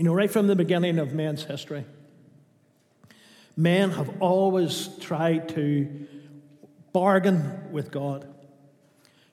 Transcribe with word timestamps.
You 0.00 0.04
know, 0.04 0.14
right 0.14 0.30
from 0.30 0.46
the 0.46 0.56
beginning 0.56 0.98
of 0.98 1.12
man's 1.12 1.44
history, 1.44 1.84
men 3.54 3.90
have 3.90 4.22
always 4.22 4.88
tried 4.98 5.50
to 5.50 6.06
bargain 6.94 7.70
with 7.70 7.90
God. 7.90 8.26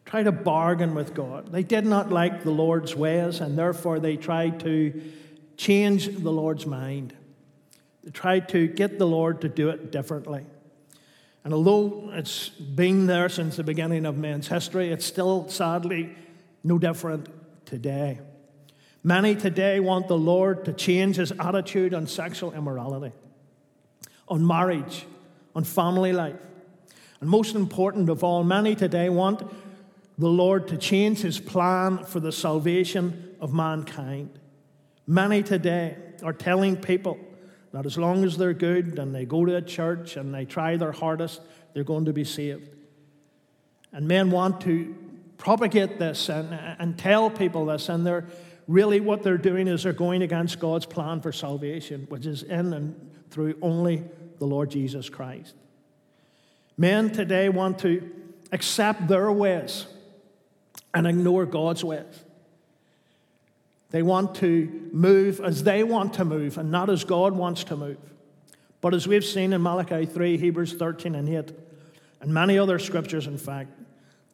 Try 0.04 0.24
to 0.24 0.34
bargain 0.34 0.94
with 0.94 1.14
God. 1.14 1.54
They 1.54 1.64
did 1.64 1.86
not 1.86 2.12
like 2.12 2.44
the 2.44 2.52
Lord's 2.52 2.94
ways, 2.98 3.40
and 3.40 3.58
therefore 3.58 4.02
they 4.02 4.18
tried 4.18 4.60
to 4.60 5.02
change 5.56 6.10
the 6.10 6.34
Lord's 6.34 6.66
mind. 6.66 7.14
They 8.04 8.12
tried 8.12 8.50
to 8.50 8.68
get 8.68 9.00
the 9.00 9.08
Lord 9.08 9.40
to 9.44 9.48
do 9.48 9.70
it 9.70 9.90
differently. 9.90 10.46
And 11.46 11.54
although 11.54 12.10
it's 12.12 12.50
been 12.50 13.06
there 13.06 13.30
since 13.30 13.56
the 13.56 13.64
beginning 13.64 14.06
of 14.06 14.18
man's 14.18 14.50
history, 14.50 14.92
it's 14.92 15.06
still 15.06 15.48
sadly 15.48 16.14
no 16.62 16.78
different 16.78 17.30
today. 17.66 18.20
Many 19.04 19.36
today 19.36 19.80
want 19.80 20.08
the 20.08 20.18
Lord 20.18 20.66
to 20.66 20.74
change 20.74 21.16
his 21.16 21.32
attitude 21.40 21.94
on 21.94 22.08
sexual 22.08 22.54
immorality, 22.54 23.14
on 24.28 24.46
marriage, 24.46 25.06
on 25.56 25.64
family 25.64 26.14
life. 26.14 26.36
And 27.22 27.30
most 27.30 27.56
important 27.56 28.10
of 28.10 28.24
all, 28.24 28.44
many 28.44 28.76
today 28.76 29.10
want 29.10 29.42
the 30.18 30.28
Lord 30.28 30.68
to 30.70 30.78
change 30.78 31.20
his 31.20 31.40
plan 31.40 32.04
for 32.04 32.20
the 32.20 32.32
salvation 32.32 33.36
of 33.40 33.54
mankind. 33.54 34.40
Many 35.06 35.44
today 35.44 35.96
are 36.24 36.34
telling 36.34 36.76
people 36.76 37.18
that 37.72 37.86
as 37.86 37.98
long 37.98 38.24
as 38.24 38.38
they're 38.38 38.54
good 38.54 38.98
and 38.98 39.14
they 39.14 39.26
go 39.26 39.46
to 39.46 39.56
a 39.56 39.62
church 39.62 40.18
and 40.18 40.34
they 40.34 40.46
try 40.46 40.78
their 40.78 40.92
hardest, 40.92 41.42
they're 41.74 41.84
going 41.84 42.06
to 42.06 42.14
be 42.14 42.24
saved. 42.24 42.70
And 43.92 44.08
men 44.08 44.32
want 44.32 44.62
to 44.62 44.96
propagate 45.38 46.00
this 46.00 46.30
and, 46.30 46.52
and 46.80 46.98
tell 46.98 47.30
people 47.30 47.68
this, 47.68 47.90
and 47.90 48.06
they're 48.06 48.26
really 48.68 49.00
what 49.00 49.24
they're 49.24 49.38
doing 49.38 49.68
is 49.68 49.84
they're 49.84 49.94
going 49.94 50.22
against 50.22 50.60
God's 50.60 50.86
plan 50.86 51.22
for 51.22 51.32
salvation, 51.32 52.06
which 52.10 52.26
is 52.26 52.44
in 52.44 52.74
and 52.74 53.12
through 53.30 53.56
only 53.62 54.04
the 54.40 54.46
Lord 54.46 54.70
Jesus 54.70 55.10
Christ. 55.10 55.54
Men 56.78 57.10
today 57.10 57.50
want 57.50 57.80
to 57.80 58.10
accept 58.52 59.08
their 59.08 59.32
ways 59.32 59.88
and 60.94 61.08
ignore 61.08 61.46
God's 61.46 61.84
ways. 61.84 62.24
They 63.90 64.02
want 64.04 64.36
to 64.36 64.90
move 64.92 65.40
as 65.40 65.64
they 65.64 65.84
want 65.84 66.16
to 66.16 66.26
move 66.26 66.58
and 66.58 66.70
not 66.70 66.90
as 66.90 67.04
God 67.04 67.34
wants 67.34 67.64
to 67.66 67.78
move. 67.78 67.98
But 68.82 68.94
as 68.94 69.08
we've 69.08 69.26
seen 69.26 69.54
in 69.54 69.62
Malachi 69.64 70.06
3, 70.06 70.38
Hebrews 70.38 70.74
13 70.74 71.16
and 71.16 71.28
8, 71.28 71.52
and 72.22 72.34
many 72.34 72.60
other 72.60 72.80
scriptures, 72.80 73.28
in 73.28 73.38
fact, 73.38 73.72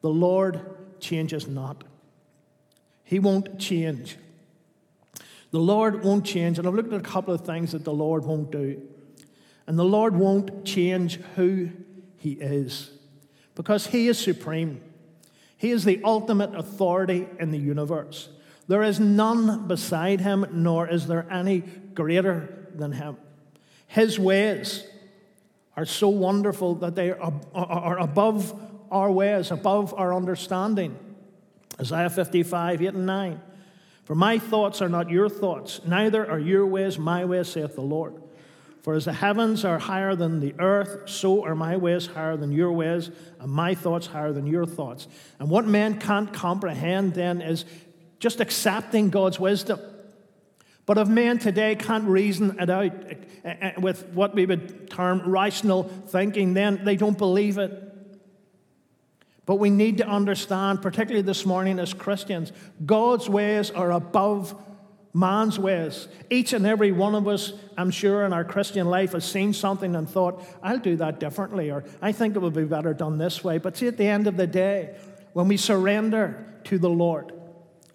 the 0.01 0.09
Lord 0.09 0.75
changes 0.99 1.47
not. 1.47 1.83
He 3.03 3.19
won't 3.19 3.59
change. 3.59 4.17
The 5.51 5.59
Lord 5.59 6.03
won't 6.03 6.25
change. 6.25 6.57
And 6.57 6.67
I've 6.67 6.73
looked 6.73 6.93
at 6.93 6.99
a 6.99 7.03
couple 7.03 7.33
of 7.33 7.41
things 7.41 7.73
that 7.73 7.83
the 7.83 7.93
Lord 7.93 8.25
won't 8.25 8.51
do. 8.51 8.81
And 9.67 9.77
the 9.77 9.85
Lord 9.85 10.15
won't 10.15 10.65
change 10.65 11.17
who 11.35 11.69
He 12.17 12.31
is 12.33 12.91
because 13.55 13.87
He 13.87 14.07
is 14.07 14.17
supreme. 14.17 14.81
He 15.57 15.71
is 15.71 15.85
the 15.85 16.01
ultimate 16.03 16.55
authority 16.55 17.27
in 17.39 17.51
the 17.51 17.59
universe. 17.59 18.29
There 18.67 18.83
is 18.83 18.99
none 18.99 19.67
beside 19.67 20.21
Him, 20.21 20.45
nor 20.51 20.87
is 20.87 21.07
there 21.07 21.25
any 21.31 21.59
greater 21.59 22.67
than 22.73 22.93
Him. 22.93 23.17
His 23.87 24.17
ways 24.19 24.85
are 25.77 25.85
so 25.85 26.09
wonderful 26.09 26.75
that 26.75 26.95
they 26.95 27.11
are 27.11 27.99
above 27.99 28.59
our 28.91 29.11
ways, 29.11 29.51
above 29.51 29.93
our 29.93 30.13
understanding. 30.13 30.97
Isaiah 31.91 32.09
55, 32.09 32.81
8 32.81 32.87
and 32.93 33.05
9. 33.05 33.41
For 34.05 34.15
my 34.15 34.37
thoughts 34.37 34.81
are 34.81 34.89
not 34.89 35.09
your 35.09 35.29
thoughts, 35.29 35.81
neither 35.85 36.29
are 36.29 36.39
your 36.39 36.65
ways 36.65 36.99
my 36.99 37.25
ways, 37.25 37.47
saith 37.49 37.75
the 37.75 37.81
Lord. 37.81 38.21
For 38.81 38.95
as 38.95 39.05
the 39.05 39.13
heavens 39.13 39.63
are 39.63 39.79
higher 39.79 40.13
than 40.13 40.41
the 40.41 40.53
earth, 40.59 41.09
so 41.09 41.45
are 41.45 41.55
my 41.55 41.77
ways 41.77 42.07
higher 42.07 42.35
than 42.35 42.51
your 42.51 42.73
ways, 42.73 43.11
and 43.39 43.49
my 43.49 43.75
thoughts 43.75 44.07
higher 44.07 44.33
than 44.33 44.45
your 44.45 44.65
thoughts. 44.65 45.07
And 45.39 45.49
what 45.49 45.65
man 45.65 45.99
can't 45.99 46.33
comprehend 46.33 47.13
then 47.13 47.41
is 47.41 47.63
just 48.19 48.41
accepting 48.41 49.09
God's 49.09 49.39
wisdom. 49.39 49.79
But 50.85 50.97
if 50.97 51.07
men 51.07 51.39
today 51.39 51.75
can't 51.75 52.03
reason 52.03 52.57
it 52.59 52.69
out 52.69 52.91
eh, 52.91 53.15
eh, 53.45 53.71
with 53.77 54.05
what 54.07 54.35
we 54.35 54.45
would 54.45 54.89
term 54.89 55.21
rational 55.29 55.83
thinking, 55.83 56.53
then 56.53 56.83
they 56.83 56.97
don't 56.97 57.17
believe 57.17 57.57
it. 57.57 57.92
But 59.45 59.55
we 59.55 59.69
need 59.69 59.97
to 59.97 60.07
understand, 60.07 60.81
particularly 60.81 61.21
this 61.21 61.45
morning 61.45 61.79
as 61.79 61.93
Christians, 61.93 62.51
God's 62.85 63.27
ways 63.27 63.71
are 63.71 63.91
above 63.91 64.55
man's 65.13 65.59
ways. 65.59 66.07
Each 66.29 66.53
and 66.53 66.65
every 66.65 66.91
one 66.91 67.13
of 67.13 67.27
us, 67.27 67.53
I'm 67.77 67.91
sure, 67.91 68.25
in 68.25 68.33
our 68.33 68.43
Christian 68.43 68.87
life 68.87 69.11
has 69.11 69.25
seen 69.25 69.53
something 69.53 69.95
and 69.95 70.09
thought, 70.09 70.43
I'll 70.63 70.79
do 70.79 70.95
that 70.97 71.19
differently, 71.19 71.71
or 71.71 71.83
I 72.01 72.11
think 72.11 72.35
it 72.35 72.39
would 72.39 72.53
be 72.53 72.63
better 72.63 72.93
done 72.93 73.17
this 73.17 73.43
way. 73.43 73.57
But 73.57 73.77
see, 73.77 73.87
at 73.87 73.97
the 73.97 74.07
end 74.07 74.27
of 74.27 74.37
the 74.37 74.47
day, 74.47 74.95
when 75.33 75.47
we 75.47 75.57
surrender 75.57 76.45
to 76.65 76.79
the 76.79 76.89
Lord, 76.89 77.33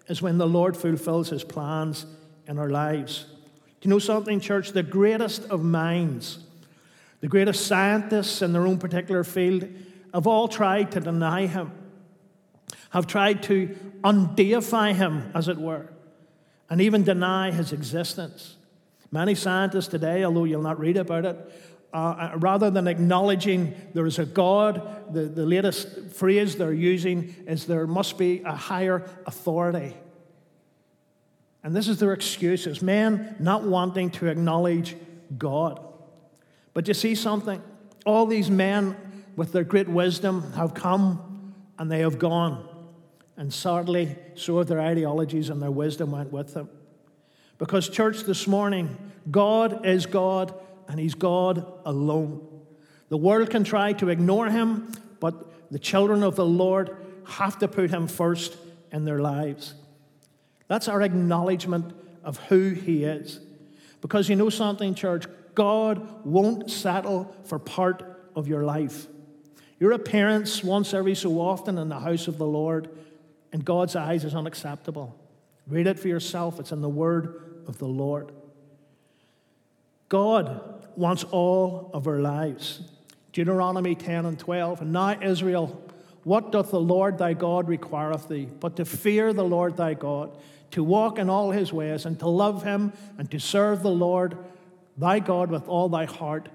is 0.07 0.21
when 0.21 0.37
the 0.37 0.47
Lord 0.47 0.77
fulfills 0.77 1.29
his 1.29 1.43
plans 1.43 2.05
in 2.47 2.57
our 2.57 2.69
lives. 2.69 3.25
Do 3.81 3.87
you 3.87 3.89
know 3.89 3.99
something, 3.99 4.39
church? 4.39 4.71
The 4.71 4.83
greatest 4.83 5.45
of 5.45 5.63
minds, 5.63 6.39
the 7.21 7.27
greatest 7.27 7.67
scientists 7.67 8.41
in 8.41 8.53
their 8.53 8.65
own 8.65 8.77
particular 8.77 9.23
field, 9.23 9.67
have 10.13 10.27
all 10.27 10.47
tried 10.47 10.91
to 10.91 10.99
deny 10.99 11.47
him, 11.47 11.71
have 12.91 13.07
tried 13.07 13.43
to 13.43 13.75
undeify 14.03 14.93
him, 14.93 15.31
as 15.33 15.47
it 15.47 15.57
were, 15.57 15.91
and 16.69 16.81
even 16.81 17.03
deny 17.03 17.51
his 17.51 17.71
existence. 17.73 18.55
Many 19.11 19.35
scientists 19.35 19.87
today, 19.87 20.23
although 20.23 20.43
you'll 20.43 20.61
not 20.61 20.79
read 20.79 20.97
about 20.97 21.25
it, 21.25 21.51
uh, 21.91 22.31
rather 22.35 22.69
than 22.69 22.87
acknowledging 22.87 23.73
there 23.93 24.05
is 24.05 24.19
a 24.19 24.25
God, 24.25 25.13
the, 25.13 25.21
the 25.23 25.45
latest 25.45 26.11
phrase 26.11 26.55
they're 26.55 26.71
using 26.71 27.35
is 27.47 27.65
there 27.65 27.87
must 27.87 28.17
be 28.17 28.41
a 28.45 28.55
higher 28.55 29.09
authority. 29.25 29.95
And 31.63 31.75
this 31.75 31.87
is 31.87 31.99
their 31.99 32.13
excuses 32.13 32.81
men 32.81 33.35
not 33.39 33.63
wanting 33.63 34.11
to 34.11 34.27
acknowledge 34.27 34.95
God. 35.37 35.83
But 36.73 36.87
you 36.87 36.93
see 36.93 37.15
something? 37.15 37.61
All 38.05 38.25
these 38.25 38.49
men 38.49 38.95
with 39.39 39.53
their 39.53 39.63
great 39.63 39.87
wisdom, 39.87 40.51
have 40.51 40.73
come 40.73 41.53
and 41.77 41.89
they 41.89 41.99
have 41.99 42.19
gone. 42.19 42.67
And 43.37 43.53
sadly, 43.53 44.17
so 44.35 44.57
have 44.57 44.67
their 44.67 44.81
ideologies 44.81 45.49
and 45.49 45.61
their 45.61 45.71
wisdom 45.71 46.11
went 46.11 46.33
with 46.33 46.53
them. 46.53 46.69
Because, 47.57 47.87
church, 47.87 48.23
this 48.23 48.47
morning, 48.47 48.97
God 49.31 49.85
is 49.85 50.05
God 50.07 50.53
and 50.89 50.99
He's 50.99 51.15
God 51.15 51.65
alone. 51.85 52.45
The 53.07 53.15
world 53.15 53.49
can 53.49 53.63
try 53.63 53.93
to 53.93 54.09
ignore 54.09 54.49
Him, 54.49 54.91
but 55.21 55.71
the 55.71 55.79
children 55.79 56.21
of 56.21 56.35
the 56.35 56.45
Lord 56.45 56.97
have 57.25 57.57
to 57.59 57.69
put 57.69 57.91
Him 57.91 58.09
first 58.09 58.57
in 58.91 59.05
their 59.05 59.19
lives. 59.19 59.73
That's 60.67 60.89
our 60.89 61.01
acknowledgement 61.01 61.95
of 62.25 62.39
who 62.49 62.71
He 62.71 63.05
is. 63.05 63.39
Because 64.01 64.27
you 64.27 64.35
know 64.35 64.49
something, 64.49 64.95
church? 64.95 65.27
God 65.55 66.25
won't 66.25 66.69
settle 66.69 67.33
for 67.45 67.57
part 67.57 68.03
of 68.35 68.49
your 68.49 68.65
life. 68.65 69.07
Your 69.79 69.93
appearance 69.93 70.63
once 70.63 70.93
every 70.93 71.15
so 71.15 71.39
often 71.39 71.77
in 71.77 71.89
the 71.89 71.99
house 71.99 72.27
of 72.27 72.37
the 72.37 72.45
Lord, 72.45 72.89
in 73.53 73.61
God's 73.61 73.95
eyes, 73.95 74.25
is 74.25 74.35
unacceptable. 74.35 75.17
Read 75.67 75.87
it 75.87 75.97
for 75.99 76.09
yourself, 76.09 76.59
it's 76.59 76.71
in 76.71 76.81
the 76.81 76.89
word 76.89 77.63
of 77.67 77.77
the 77.77 77.87
Lord. 77.87 78.31
God 80.09 80.83
wants 80.97 81.23
all 81.23 81.91
of 81.93 82.07
our 82.07 82.19
lives. 82.19 82.81
Deuteronomy 83.31 83.95
10 83.95 84.25
and 84.25 84.37
12. 84.37 84.81
And 84.81 84.91
now, 84.91 85.17
Israel, 85.21 85.81
what 86.23 86.51
doth 86.51 86.71
the 86.71 86.79
Lord 86.81 87.17
thy 87.17 87.33
God 87.33 87.69
require 87.69 88.11
of 88.11 88.27
thee? 88.27 88.49
But 88.59 88.75
to 88.77 88.85
fear 88.85 89.31
the 89.31 89.45
Lord 89.45 89.77
thy 89.77 89.93
God, 89.93 90.35
to 90.71 90.83
walk 90.83 91.19
in 91.19 91.29
all 91.29 91.51
his 91.51 91.71
ways, 91.71 92.05
and 92.05 92.19
to 92.19 92.27
love 92.27 92.63
him, 92.63 92.91
and 93.17 93.29
to 93.31 93.39
serve 93.39 93.81
the 93.81 93.91
Lord 93.91 94.37
thy 94.97 95.19
God 95.19 95.51
with 95.51 95.69
all 95.69 95.87
thy 95.87 96.05
heart 96.05 96.49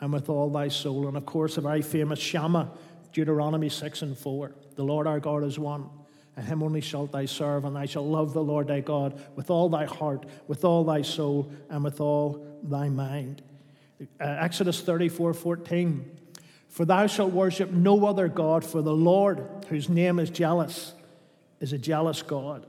and 0.00 0.12
with 0.12 0.28
all 0.28 0.50
thy 0.50 0.68
soul. 0.68 1.08
And 1.08 1.16
of 1.16 1.26
course, 1.26 1.56
a 1.56 1.60
very 1.60 1.82
famous 1.82 2.18
Shema, 2.18 2.66
Deuteronomy 3.12 3.68
6 3.68 4.02
and 4.02 4.16
4. 4.16 4.52
The 4.74 4.84
Lord 4.84 5.06
our 5.06 5.20
God 5.20 5.42
is 5.44 5.58
one, 5.58 5.88
and 6.36 6.46
him 6.46 6.62
only 6.62 6.80
shalt 6.80 7.12
thou 7.12 7.24
serve, 7.26 7.64
and 7.64 7.74
thou 7.76 7.86
shalt 7.86 8.06
love 8.06 8.32
the 8.34 8.42
Lord 8.42 8.68
thy 8.68 8.80
God 8.80 9.20
with 9.36 9.50
all 9.50 9.68
thy 9.68 9.86
heart, 9.86 10.26
with 10.48 10.64
all 10.64 10.84
thy 10.84 11.02
soul, 11.02 11.50
and 11.70 11.82
with 11.82 12.00
all 12.00 12.46
thy 12.62 12.88
mind. 12.88 13.42
Uh, 14.20 14.24
Exodus 14.24 14.80
34 14.82 15.32
14. 15.32 16.18
For 16.68 16.84
thou 16.84 17.06
shalt 17.06 17.32
worship 17.32 17.70
no 17.70 18.04
other 18.04 18.28
God, 18.28 18.62
for 18.62 18.82
the 18.82 18.92
Lord, 18.92 19.64
whose 19.70 19.88
name 19.88 20.18
is 20.18 20.28
jealous, 20.28 20.92
is 21.58 21.72
a 21.72 21.78
jealous 21.78 22.20
God. 22.20 22.66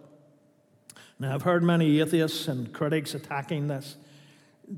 Now, 1.19 1.33
I've 1.33 1.41
heard 1.41 1.63
many 1.63 1.99
atheists 1.99 2.47
and 2.47 2.71
critics 2.71 3.13
attacking 3.13 3.67
this 3.67 3.97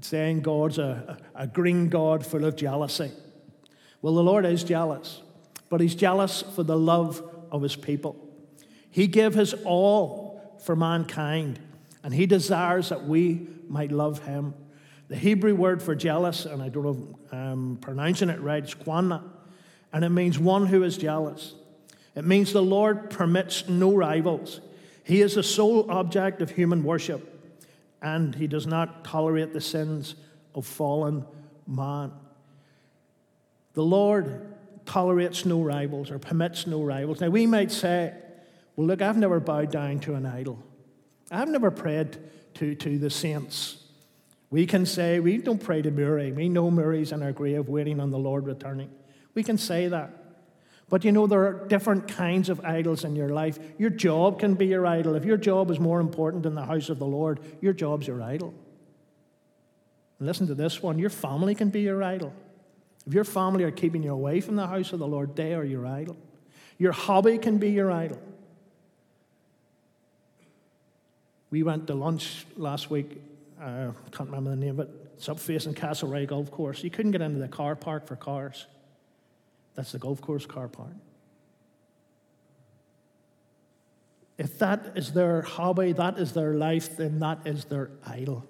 saying 0.02 0.42
God's 0.42 0.78
a, 0.78 1.18
a 1.36 1.48
green 1.48 1.90
God 1.90 2.26
full 2.26 2.46
of 2.46 2.56
jealousy. 2.56 3.12
Well, 4.02 4.14
the 4.14 4.24
Lord 4.24 4.46
is 4.46 4.64
jealous, 4.64 5.22
but 5.70 5.82
He's 5.82 5.96
jealous 5.96 6.42
for 6.42 6.64
the 6.64 6.78
love 6.78 7.24
of 7.52 7.62
His 7.62 7.76
people. 7.76 8.16
He 8.90 9.08
gave 9.08 9.34
His 9.34 9.54
all 9.66 10.58
for 10.64 10.76
mankind, 10.76 11.60
and 12.04 12.14
He 12.14 12.26
desires 12.26 12.90
that 12.90 13.06
we 13.06 13.48
might 13.68 13.92
love 13.92 14.26
Him. 14.26 14.54
The 15.10 15.16
Hebrew 15.16 15.56
word 15.56 15.82
for 15.82 15.96
jealous, 15.96 16.46
and 16.46 16.62
I 16.62 16.70
don't 16.70 16.84
know 16.84 17.18
if 17.26 17.34
I'm 17.34 17.78
pronouncing 17.78 18.30
it 18.30 18.42
right, 18.42 18.64
is 18.64 18.74
and 19.92 20.06
it 20.06 20.10
means 20.10 20.38
one 20.38 20.68
who 20.68 20.84
is 20.84 20.98
jealous. 20.98 21.56
It 22.16 22.26
means 22.26 22.54
the 22.54 22.62
Lord 22.62 23.10
permits 23.10 23.68
no 23.68 23.96
rivals. 23.96 24.62
He 25.04 25.22
is 25.22 25.36
the 25.36 25.44
sole 25.44 25.90
object 25.90 26.42
of 26.42 26.52
human 26.52 26.84
worship, 26.84 27.39
and 28.02 28.36
He 28.36 28.48
does 28.48 28.68
not 28.68 29.04
tolerate 29.04 29.54
the 29.54 29.62
sins 29.62 30.16
of 30.56 30.66
fallen 30.66 31.26
man. 31.68 32.12
The 33.74 33.84
Lord 33.84 34.54
tolerates 34.86 35.46
no 35.46 35.62
rivals 35.62 36.10
or 36.10 36.20
permits 36.20 36.66
no 36.66 36.82
rivals. 36.82 37.22
Now, 37.22 37.30
we 37.30 37.46
might 37.46 37.72
say, 37.72 38.14
well, 38.76 38.88
look, 38.88 39.02
I've 39.02 39.18
never 39.18 39.40
bowed 39.40 39.72
down 39.72 40.00
to 40.02 40.16
an 40.16 40.26
idol. 40.26 40.58
I've 41.30 41.50
never 41.50 41.70
prayed 41.70 42.18
to, 42.56 42.76
to 42.76 42.98
the 42.98 43.10
saints. 43.10 43.78
We 44.50 44.66
can 44.66 44.86
say, 44.86 45.20
we 45.20 45.38
don't 45.38 45.64
pray 45.64 45.82
to 45.84 45.92
Mary. 45.92 46.32
We 46.32 46.50
know 46.50 46.72
Mary's 46.72 47.12
in 47.12 47.22
our 47.22 47.32
grave 47.32 47.68
waiting 47.68 48.00
on 48.00 48.10
the 48.10 48.18
Lord 48.18 48.48
returning. 48.48 48.90
We 49.36 49.44
can 49.44 49.58
say 49.58 49.88
that. 49.90 50.19
But 50.90 51.06
you 51.06 51.12
know, 51.12 51.28
there 51.28 51.46
are 51.46 51.68
different 51.68 52.08
kinds 52.08 52.50
of 52.50 52.66
idols 52.66 53.04
in 53.04 53.16
your 53.16 53.30
life. 53.30 53.60
Your 53.78 53.92
job 53.92 54.40
can 54.40 54.56
be 54.56 54.66
your 54.66 54.86
idol. 54.88 55.16
If 55.16 55.24
your 55.24 55.38
job 55.38 55.70
is 55.70 55.80
more 55.80 56.00
important 56.00 56.44
than 56.44 56.56
the 56.56 56.66
house 56.66 56.90
of 56.90 56.98
the 56.98 57.06
Lord, 57.06 57.40
your 57.62 57.74
job's 57.74 58.08
your 58.08 58.22
idol. 58.22 58.54
And 60.18 60.28
listen 60.28 60.48
to 60.48 60.56
this 60.56 60.82
one 60.82 61.00
your 61.00 61.10
family 61.10 61.56
can 61.56 61.70
be 61.70 61.82
your 61.82 62.04
idol. 62.04 62.34
If 63.06 63.14
your 63.14 63.24
family 63.24 63.64
are 63.64 63.72
keeping 63.72 64.04
you 64.04 64.12
away 64.12 64.42
from 64.42 64.56
the 64.56 64.68
house 64.68 64.92
of 64.92 65.00
the 65.00 65.08
Lord, 65.08 65.36
they 65.36 65.54
are 65.54 65.64
your 65.64 65.86
idol. 65.86 66.18
Your 66.78 66.92
hobby 66.92 67.38
can 67.38 67.58
be 67.58 67.72
your 67.72 67.92
idol. 67.92 68.20
We 71.52 71.64
went 71.64 71.88
to 71.88 71.96
lunch 71.96 72.46
last 72.56 72.90
week. 72.90 73.22
I 73.60 73.64
uh, 73.64 73.92
can't 74.12 74.30
remember 74.30 74.52
the 74.52 74.56
name 74.56 74.80
of 74.80 74.88
it. 74.88 75.28
Up 75.28 75.38
facing 75.38 75.74
Castlereagh 75.74 76.28
Golf 76.28 76.50
Course. 76.50 76.84
You 76.84 76.90
couldn't 76.90 77.12
get 77.12 77.22
into 77.22 77.40
the 77.40 77.48
car 77.48 77.76
park 77.76 78.08
for 78.08 78.16
cars. 78.16 78.68
That's 79.76 79.92
the 79.92 80.00
golf 80.00 80.22
course 80.22 80.46
car 80.46 80.68
park. 80.68 80.94
If 84.38 84.58
that 84.60 84.94
is 84.96 85.12
their 85.12 85.42
hobby, 85.42 85.92
that 85.92 86.18
is 86.18 86.32
their 86.32 86.54
life, 86.54 86.96
then 86.96 87.20
that 87.20 87.40
is 87.46 87.66
their 87.66 87.92
idol. 88.08 88.46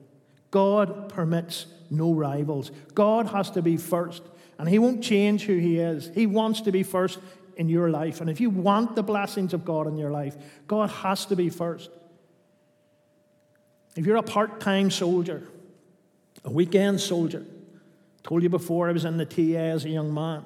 God 0.51 1.09
permits 1.09 1.65
no 1.89 2.13
rivals. 2.13 2.71
God 2.93 3.27
has 3.27 3.49
to 3.51 3.63
be 3.63 3.75
first, 3.75 4.21
and 4.59 4.69
He 4.69 4.77
won't 4.77 5.03
change 5.03 5.43
who 5.43 5.57
He 5.57 5.79
is. 5.79 6.11
He 6.13 6.27
wants 6.27 6.61
to 6.61 6.71
be 6.71 6.83
first 6.83 7.17
in 7.55 7.69
your 7.69 7.89
life. 7.89 8.21
And 8.21 8.29
if 8.29 8.39
you 8.39 8.51
want 8.51 8.95
the 8.95 9.03
blessings 9.03 9.53
of 9.53 9.65
God 9.65 9.87
in 9.87 9.97
your 9.97 10.11
life, 10.11 10.37
God 10.67 10.89
has 10.91 11.25
to 11.25 11.35
be 11.35 11.49
first. 11.49 11.89
If 13.95 14.05
you're 14.05 14.17
a 14.17 14.23
part 14.23 14.61
time 14.61 14.91
soldier, 14.91 15.43
a 16.45 16.51
weekend 16.51 17.01
soldier, 17.01 17.45
I 17.45 18.27
told 18.27 18.43
you 18.43 18.49
before 18.49 18.89
I 18.89 18.91
was 18.91 19.05
in 19.05 19.17
the 19.17 19.25
TA 19.25 19.59
as 19.59 19.85
a 19.85 19.89
young 19.89 20.13
man. 20.13 20.45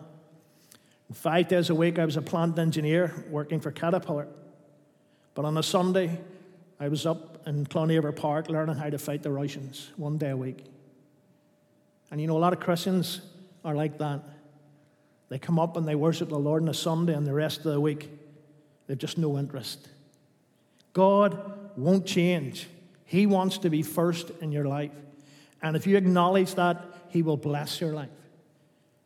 Five 1.13 1.47
days 1.47 1.69
a 1.69 1.75
week, 1.75 1.99
I 1.99 2.05
was 2.05 2.17
a 2.17 2.21
plant 2.21 2.57
engineer 2.57 3.13
working 3.29 3.59
for 3.59 3.71
Caterpillar. 3.71 4.27
But 5.35 5.45
on 5.45 5.57
a 5.57 5.63
Sunday, 5.63 6.19
I 6.79 6.87
was 6.87 7.05
up 7.05 7.47
in 7.47 7.65
Clonaver 7.65 8.15
Park 8.15 8.49
learning 8.49 8.75
how 8.75 8.89
to 8.89 8.97
fight 8.97 9.21
the 9.21 9.31
Russians 9.31 9.91
one 9.95 10.17
day 10.17 10.31
a 10.31 10.37
week. 10.37 10.65
And 12.09 12.19
you 12.19 12.27
know, 12.27 12.37
a 12.37 12.39
lot 12.39 12.53
of 12.53 12.59
Christians 12.59 13.21
are 13.63 13.75
like 13.75 13.99
that. 13.99 14.21
They 15.29 15.37
come 15.37 15.59
up 15.59 15.77
and 15.77 15.87
they 15.87 15.95
worship 15.95 16.29
the 16.29 16.39
Lord 16.39 16.63
on 16.63 16.69
a 16.69 16.73
Sunday, 16.73 17.13
and 17.13 17.27
the 17.27 17.33
rest 17.33 17.59
of 17.59 17.71
the 17.71 17.79
week, 17.79 18.09
they've 18.87 18.97
just 18.97 19.17
no 19.17 19.37
interest. 19.37 19.87
God 20.93 21.77
won't 21.77 22.05
change. 22.05 22.67
He 23.05 23.25
wants 23.25 23.59
to 23.59 23.69
be 23.69 23.83
first 23.83 24.31
in 24.41 24.51
your 24.51 24.65
life. 24.65 24.91
And 25.61 25.75
if 25.75 25.85
you 25.85 25.95
acknowledge 25.95 26.55
that, 26.55 26.83
He 27.09 27.21
will 27.21 27.37
bless 27.37 27.81
your 27.81 27.93
life. 27.93 28.09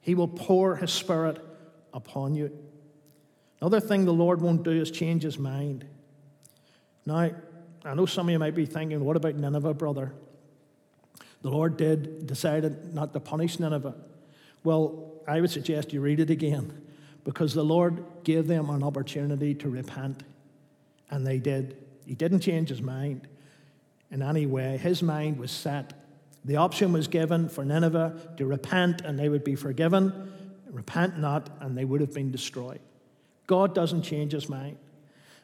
He 0.01 0.15
will 0.15 0.27
pour 0.27 0.77
His 0.77 0.91
Spirit 0.91 1.41
upon 1.97 2.35
you. 2.35 2.55
Another 3.59 3.79
thing 3.81 4.05
the 4.05 4.13
Lord 4.13 4.39
won't 4.39 4.63
do 4.63 4.71
is 4.71 4.91
change 4.91 5.23
His 5.23 5.37
mind. 5.37 5.85
Now, 7.05 7.31
I 7.83 7.93
know 7.93 8.05
some 8.05 8.27
of 8.27 8.31
you 8.31 8.39
might 8.39 8.55
be 8.55 8.65
thinking, 8.65 9.03
what 9.03 9.17
about 9.17 9.35
Nineveh, 9.35 9.73
brother? 9.73 10.13
The 11.41 11.49
Lord 11.49 11.77
did 11.77 12.27
decided 12.27 12.93
not 12.93 13.13
to 13.13 13.19
punish 13.19 13.59
Nineveh. 13.59 13.95
Well, 14.63 15.13
I 15.27 15.41
would 15.41 15.49
suggest 15.49 15.91
you 15.93 16.01
read 16.01 16.19
it 16.19 16.29
again 16.29 16.81
because 17.23 17.53
the 17.53 17.63
Lord 17.63 18.03
gave 18.23 18.47
them 18.47 18.69
an 18.69 18.83
opportunity 18.83 19.53
to 19.55 19.69
repent, 19.69 20.23
and 21.09 21.25
they 21.25 21.39
did. 21.39 21.77
He 22.05 22.15
didn't 22.15 22.41
change 22.41 22.69
his 22.69 22.81
mind 22.81 23.27
in 24.11 24.21
any 24.21 24.45
way. 24.45 24.77
His 24.77 25.01
mind 25.01 25.37
was 25.37 25.51
set. 25.51 25.93
The 26.45 26.57
option 26.57 26.93
was 26.93 27.07
given 27.07 27.49
for 27.49 27.65
Nineveh 27.65 28.35
to 28.37 28.45
repent 28.45 29.01
and 29.01 29.19
they 29.19 29.27
would 29.27 29.43
be 29.43 29.55
forgiven, 29.55 30.31
repent 30.71 31.17
not, 31.17 31.49
and 31.59 31.77
they 31.77 31.85
would 31.85 32.01
have 32.01 32.13
been 32.13 32.31
destroyed. 32.31 32.79
God 33.45 33.73
doesn't 33.73 34.03
change 34.03 34.33
his 34.33 34.49
mind. 34.49 34.77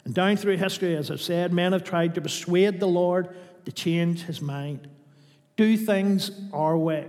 And 0.06 0.14
down 0.14 0.36
through 0.36 0.58
history, 0.58 0.96
as 0.96 1.10
I've 1.10 1.22
said, 1.22 1.54
men 1.54 1.72
have 1.72 1.84
tried 1.84 2.16
to 2.16 2.22
persuade 2.22 2.80
the 2.80 2.88
Lord 2.88 3.36
to 3.66 3.72
change 3.72 4.24
his 4.24 4.42
mind. 4.42 4.88
Do 5.56 5.78
things 5.78 6.32
our 6.52 6.78
way. 6.78 7.08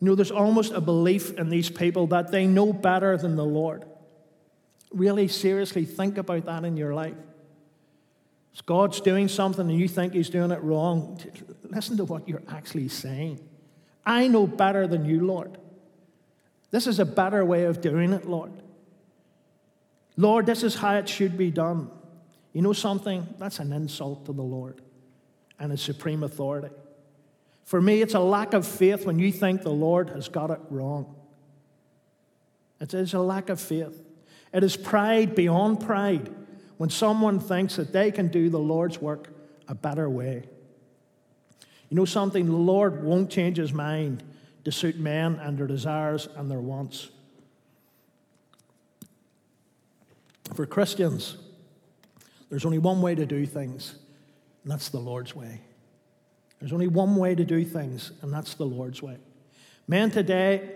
You 0.00 0.08
know, 0.08 0.14
there's 0.14 0.30
almost 0.30 0.72
a 0.72 0.80
belief 0.80 1.38
in 1.38 1.48
these 1.48 1.70
people 1.70 2.06
that 2.08 2.30
they 2.30 2.46
know 2.46 2.72
better 2.72 3.16
than 3.16 3.36
the 3.36 3.44
Lord. 3.44 3.84
Really, 4.92 5.28
seriously, 5.28 5.84
think 5.84 6.18
about 6.18 6.44
that 6.46 6.64
in 6.64 6.76
your 6.76 6.94
life. 6.94 7.14
If 8.54 8.66
God's 8.66 9.00
doing 9.00 9.28
something 9.28 9.68
and 9.68 9.78
you 9.78 9.88
think 9.88 10.12
He's 10.12 10.28
doing 10.28 10.50
it 10.50 10.62
wrong, 10.62 11.18
listen 11.70 11.96
to 11.96 12.04
what 12.04 12.28
you're 12.28 12.42
actually 12.48 12.88
saying. 12.88 13.40
I 14.04 14.28
know 14.28 14.46
better 14.46 14.86
than 14.86 15.04
you, 15.04 15.24
Lord. 15.24 15.56
This 16.72 16.86
is 16.86 16.98
a 16.98 17.04
better 17.04 17.44
way 17.44 17.64
of 17.64 17.80
doing 17.80 18.12
it, 18.12 18.26
Lord. 18.26 18.50
Lord, 20.16 20.46
this 20.46 20.62
is 20.62 20.74
how 20.74 20.96
it 20.96 21.08
should 21.08 21.38
be 21.38 21.50
done. 21.50 21.90
You 22.52 22.62
know 22.62 22.72
something? 22.72 23.26
That's 23.38 23.60
an 23.60 23.72
insult 23.72 24.26
to 24.26 24.32
the 24.32 24.42
Lord 24.42 24.80
and 25.60 25.70
His 25.70 25.80
supreme 25.80 26.24
authority. 26.24 26.74
For 27.64 27.80
me, 27.80 28.02
it's 28.02 28.14
a 28.14 28.20
lack 28.20 28.54
of 28.54 28.66
faith 28.66 29.06
when 29.06 29.18
you 29.18 29.30
think 29.30 29.62
the 29.62 29.70
Lord 29.70 30.10
has 30.10 30.28
got 30.28 30.50
it 30.50 30.60
wrong. 30.68 31.14
It 32.80 32.92
is 32.94 33.14
a 33.14 33.20
lack 33.20 33.48
of 33.48 33.60
faith. 33.60 34.02
It 34.52 34.64
is 34.64 34.76
pride 34.76 35.34
beyond 35.34 35.80
pride 35.80 36.34
when 36.78 36.90
someone 36.90 37.38
thinks 37.38 37.76
that 37.76 37.92
they 37.92 38.10
can 38.10 38.28
do 38.28 38.50
the 38.50 38.58
Lord's 38.58 39.00
work 39.00 39.28
a 39.68 39.74
better 39.74 40.10
way. 40.10 40.42
You 41.88 41.96
know 41.96 42.04
something? 42.04 42.46
The 42.46 42.52
Lord 42.52 43.04
won't 43.04 43.30
change 43.30 43.58
his 43.58 43.72
mind 43.72 44.22
to 44.64 44.72
suit 44.72 44.98
men 44.98 45.40
and 45.42 45.58
their 45.58 45.66
desires 45.66 46.28
and 46.36 46.50
their 46.50 46.60
wants. 46.60 47.10
For 50.54 50.66
Christians, 50.66 51.36
there's 52.50 52.64
only 52.64 52.78
one 52.78 53.00
way 53.00 53.14
to 53.14 53.24
do 53.24 53.46
things, 53.46 53.94
and 54.62 54.70
that's 54.70 54.90
the 54.90 54.98
Lord's 54.98 55.34
way. 55.34 55.60
There's 56.60 56.72
only 56.72 56.88
one 56.88 57.16
way 57.16 57.34
to 57.34 57.44
do 57.44 57.64
things, 57.64 58.12
and 58.22 58.32
that's 58.32 58.54
the 58.54 58.66
Lord's 58.66 59.02
way. 59.02 59.16
Men 59.88 60.10
today, 60.10 60.70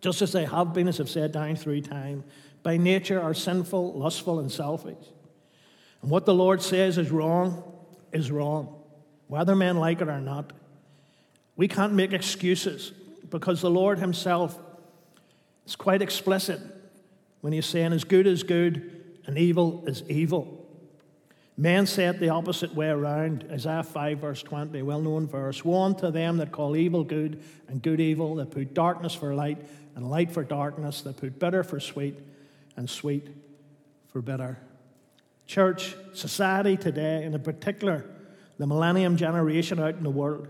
just 0.00 0.22
as 0.22 0.32
they 0.32 0.44
have 0.44 0.72
been, 0.72 0.86
as 0.86 1.00
I've 1.00 1.10
said 1.10 1.32
down 1.32 1.56
through 1.56 1.80
time, 1.82 2.24
by 2.62 2.76
nature 2.76 3.20
are 3.20 3.34
sinful, 3.34 3.94
lustful, 3.94 4.38
and 4.38 4.52
selfish. 4.52 4.98
And 6.02 6.10
what 6.10 6.26
the 6.26 6.34
Lord 6.34 6.62
says 6.62 6.98
is 6.98 7.10
wrong 7.10 7.62
is 8.12 8.30
wrong, 8.30 8.74
whether 9.28 9.56
men 9.56 9.78
like 9.78 10.00
it 10.00 10.08
or 10.08 10.20
not. 10.20 10.52
We 11.56 11.68
can't 11.68 11.92
make 11.92 12.12
excuses 12.12 12.92
because 13.30 13.60
the 13.60 13.70
Lord 13.70 13.98
Himself 13.98 14.58
is 15.66 15.76
quite 15.76 16.02
explicit 16.02 16.60
when 17.40 17.52
He's 17.52 17.66
saying, 17.66 17.92
as 17.92 18.04
good 18.04 18.26
is 18.26 18.42
good 18.42 19.18
and 19.26 19.38
evil 19.38 19.84
is 19.86 20.02
evil. 20.08 20.56
Men 21.56 21.86
say 21.86 22.06
it 22.06 22.20
the 22.20 22.30
opposite 22.30 22.74
way 22.74 22.88
around. 22.88 23.46
Isaiah 23.50 23.82
5, 23.82 24.18
verse 24.18 24.42
20, 24.42 24.80
well 24.82 25.00
known 25.00 25.26
verse. 25.26 25.64
Woe 25.64 25.82
unto 25.82 26.10
them 26.10 26.38
that 26.38 26.52
call 26.52 26.74
evil 26.74 27.04
good 27.04 27.42
and 27.68 27.82
good 27.82 28.00
evil, 28.00 28.36
that 28.36 28.50
put 28.50 28.72
darkness 28.72 29.14
for 29.14 29.34
light 29.34 29.58
and 29.94 30.10
light 30.10 30.32
for 30.32 30.42
darkness, 30.42 31.02
that 31.02 31.18
put 31.18 31.38
bitter 31.38 31.62
for 31.62 31.78
sweet 31.78 32.18
and 32.76 32.88
sweet 32.88 33.28
for 34.08 34.22
bitter 34.22 34.58
church, 35.50 35.96
society 36.12 36.76
today, 36.76 37.24
and 37.24 37.34
in 37.34 37.42
particular, 37.42 38.04
the 38.58 38.66
millennium 38.68 39.16
generation 39.16 39.80
out 39.80 39.96
in 39.96 40.04
the 40.04 40.10
world, 40.10 40.46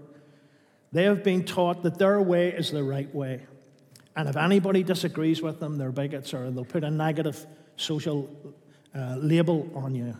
they 0.92 1.04
have 1.04 1.23
been 1.23 1.44
taught 1.44 1.82
that 1.82 1.99
their 1.99 2.20
way 2.20 2.49
is 2.49 2.70
the 2.70 2.82
right 2.82 3.12
way. 3.14 3.47
And 4.16 4.28
if 4.28 4.37
anybody 4.37 4.82
disagrees 4.82 5.40
with 5.40 5.61
them, 5.61 5.78
they're 5.78 5.92
bigots 5.92 6.35
or 6.35 6.50
they'll 6.50 6.64
put 6.64 6.85
a 6.85 6.90
negative 6.90 7.47
social 7.76 8.28
uh, 8.94 9.16
label 9.16 9.70
on 9.75 9.94
you 9.94 10.16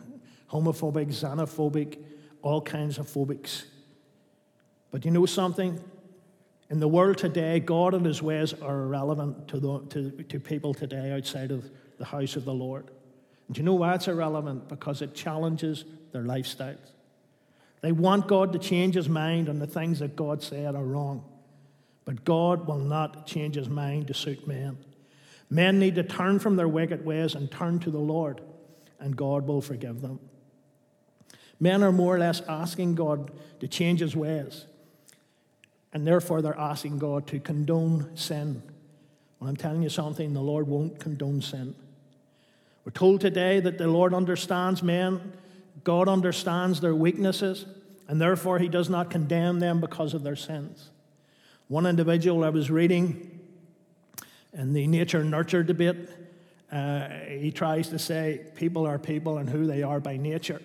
homophobic, 0.50 1.09
xenophobic, 1.09 1.97
all 2.43 2.61
kinds 2.61 2.99
of 2.99 3.07
phobics. 3.07 3.67
But 4.91 5.05
you 5.05 5.12
know 5.12 5.27
something? 5.27 5.81
In 6.71 6.81
the 6.81 6.89
world 6.89 7.19
today, 7.19 7.61
God 7.61 7.95
and 7.95 8.05
His 8.05 8.23
ways 8.23 8.53
are 8.55 8.83
irrelevant 8.83 9.49
to, 9.49 9.61
the, 9.61 9.81
to, 9.91 10.11
to 10.25 10.41
people 10.41 10.75
today 10.75 11.12
outside 11.12 11.50
of 11.50 11.71
the 11.99 12.05
house 12.05 12.35
of 12.35 12.45
the 12.45 12.55
Lord. 12.55 12.91
And 13.47 13.57
you 13.57 13.62
know 13.62 13.75
why 13.75 13.95
it's 13.95 14.09
irrelevant? 14.09 14.69
Because 14.69 15.03
it 15.03 15.15
challenges 15.15 15.85
their 16.12 16.23
lifestyles. 16.23 16.79
They 17.81 17.93
want 17.93 18.27
God 18.27 18.53
to 18.53 18.59
change 18.59 18.95
his 18.95 19.09
mind 19.09 19.49
on 19.49 19.59
the 19.59 19.67
things 19.67 20.01
that 20.01 20.17
God 20.17 20.43
said 20.43 20.75
are 20.75 20.85
wrong. 20.85 21.25
But 22.05 22.25
God 22.25 22.67
will 22.67 22.79
not 22.79 23.27
change 23.27 23.55
his 23.55 23.69
mind 23.69 24.09
to 24.09 24.15
suit 24.15 24.47
men. 24.47 24.79
Men 25.49 25.79
need 25.79 25.97
to 25.97 26.03
turn 26.03 26.39
from 26.39 26.57
their 26.57 26.69
wicked 26.69 27.05
ways 27.05 27.35
and 27.35 27.51
turn 27.51 27.81
to 27.81 27.91
the 27.91 27.99
Lord, 27.99 28.41
and 29.01 29.17
God 29.17 29.47
will 29.47 29.61
forgive 29.61 30.01
them. 30.01 30.21
Men 31.59 31.83
are 31.83 31.93
more 31.93 32.15
or 32.15 32.19
less 32.19 32.41
asking 32.49 32.95
God 32.95 33.31
to 33.61 33.69
change 33.69 34.01
his 34.01 34.17
ways, 34.17 34.65
and 35.93 36.07
therefore 36.07 36.41
they're 36.41 36.59
asking 36.59 36.99
God 36.99 37.27
to 37.29 37.41
condone 37.41 38.17
sin. 38.17 38.63
Well, 39.39 39.51
I'm 39.51 39.57
telling 39.57 39.83
you 39.83 39.89
something, 39.89 40.33
the 40.33 40.41
Lord 40.41 40.69
won't 40.69 40.99
condone 41.01 41.43
sin. 41.43 41.75
We're 42.85 42.93
told 42.93 43.21
today 43.21 43.61
that 43.61 43.77
the 43.77 43.89
Lord 43.89 44.15
understands 44.15 44.83
men, 44.83 45.33
God 45.85 46.09
understands 46.09 46.81
their 46.81 46.95
weaknesses, 46.95 47.67
and 48.09 48.21
therefore 48.21 48.59
He 48.59 48.69
does 48.69 48.89
not 48.89 49.11
condemn 49.11 49.61
them 49.61 49.81
because 49.81 50.15
of 50.15 50.23
their 50.23 50.37
sins. 50.37 50.91
One 51.69 51.87
individual 51.87 52.45
I 52.45 52.49
was 52.49 52.71
reading 52.71 53.41
in 54.53 54.73
the 54.73 54.87
nature 54.87 55.25
nurture 55.25 55.62
debate, 55.62 55.97
uh, 56.73 57.09
he 57.29 57.50
tries 57.50 57.89
to 57.89 57.99
say 57.99 58.41
people 58.57 58.87
are 58.87 58.99
people 58.99 59.39
and 59.39 59.49
who 59.49 59.67
they 59.67 59.83
are 59.83 60.00
by 60.00 60.17
nature. 60.17 60.61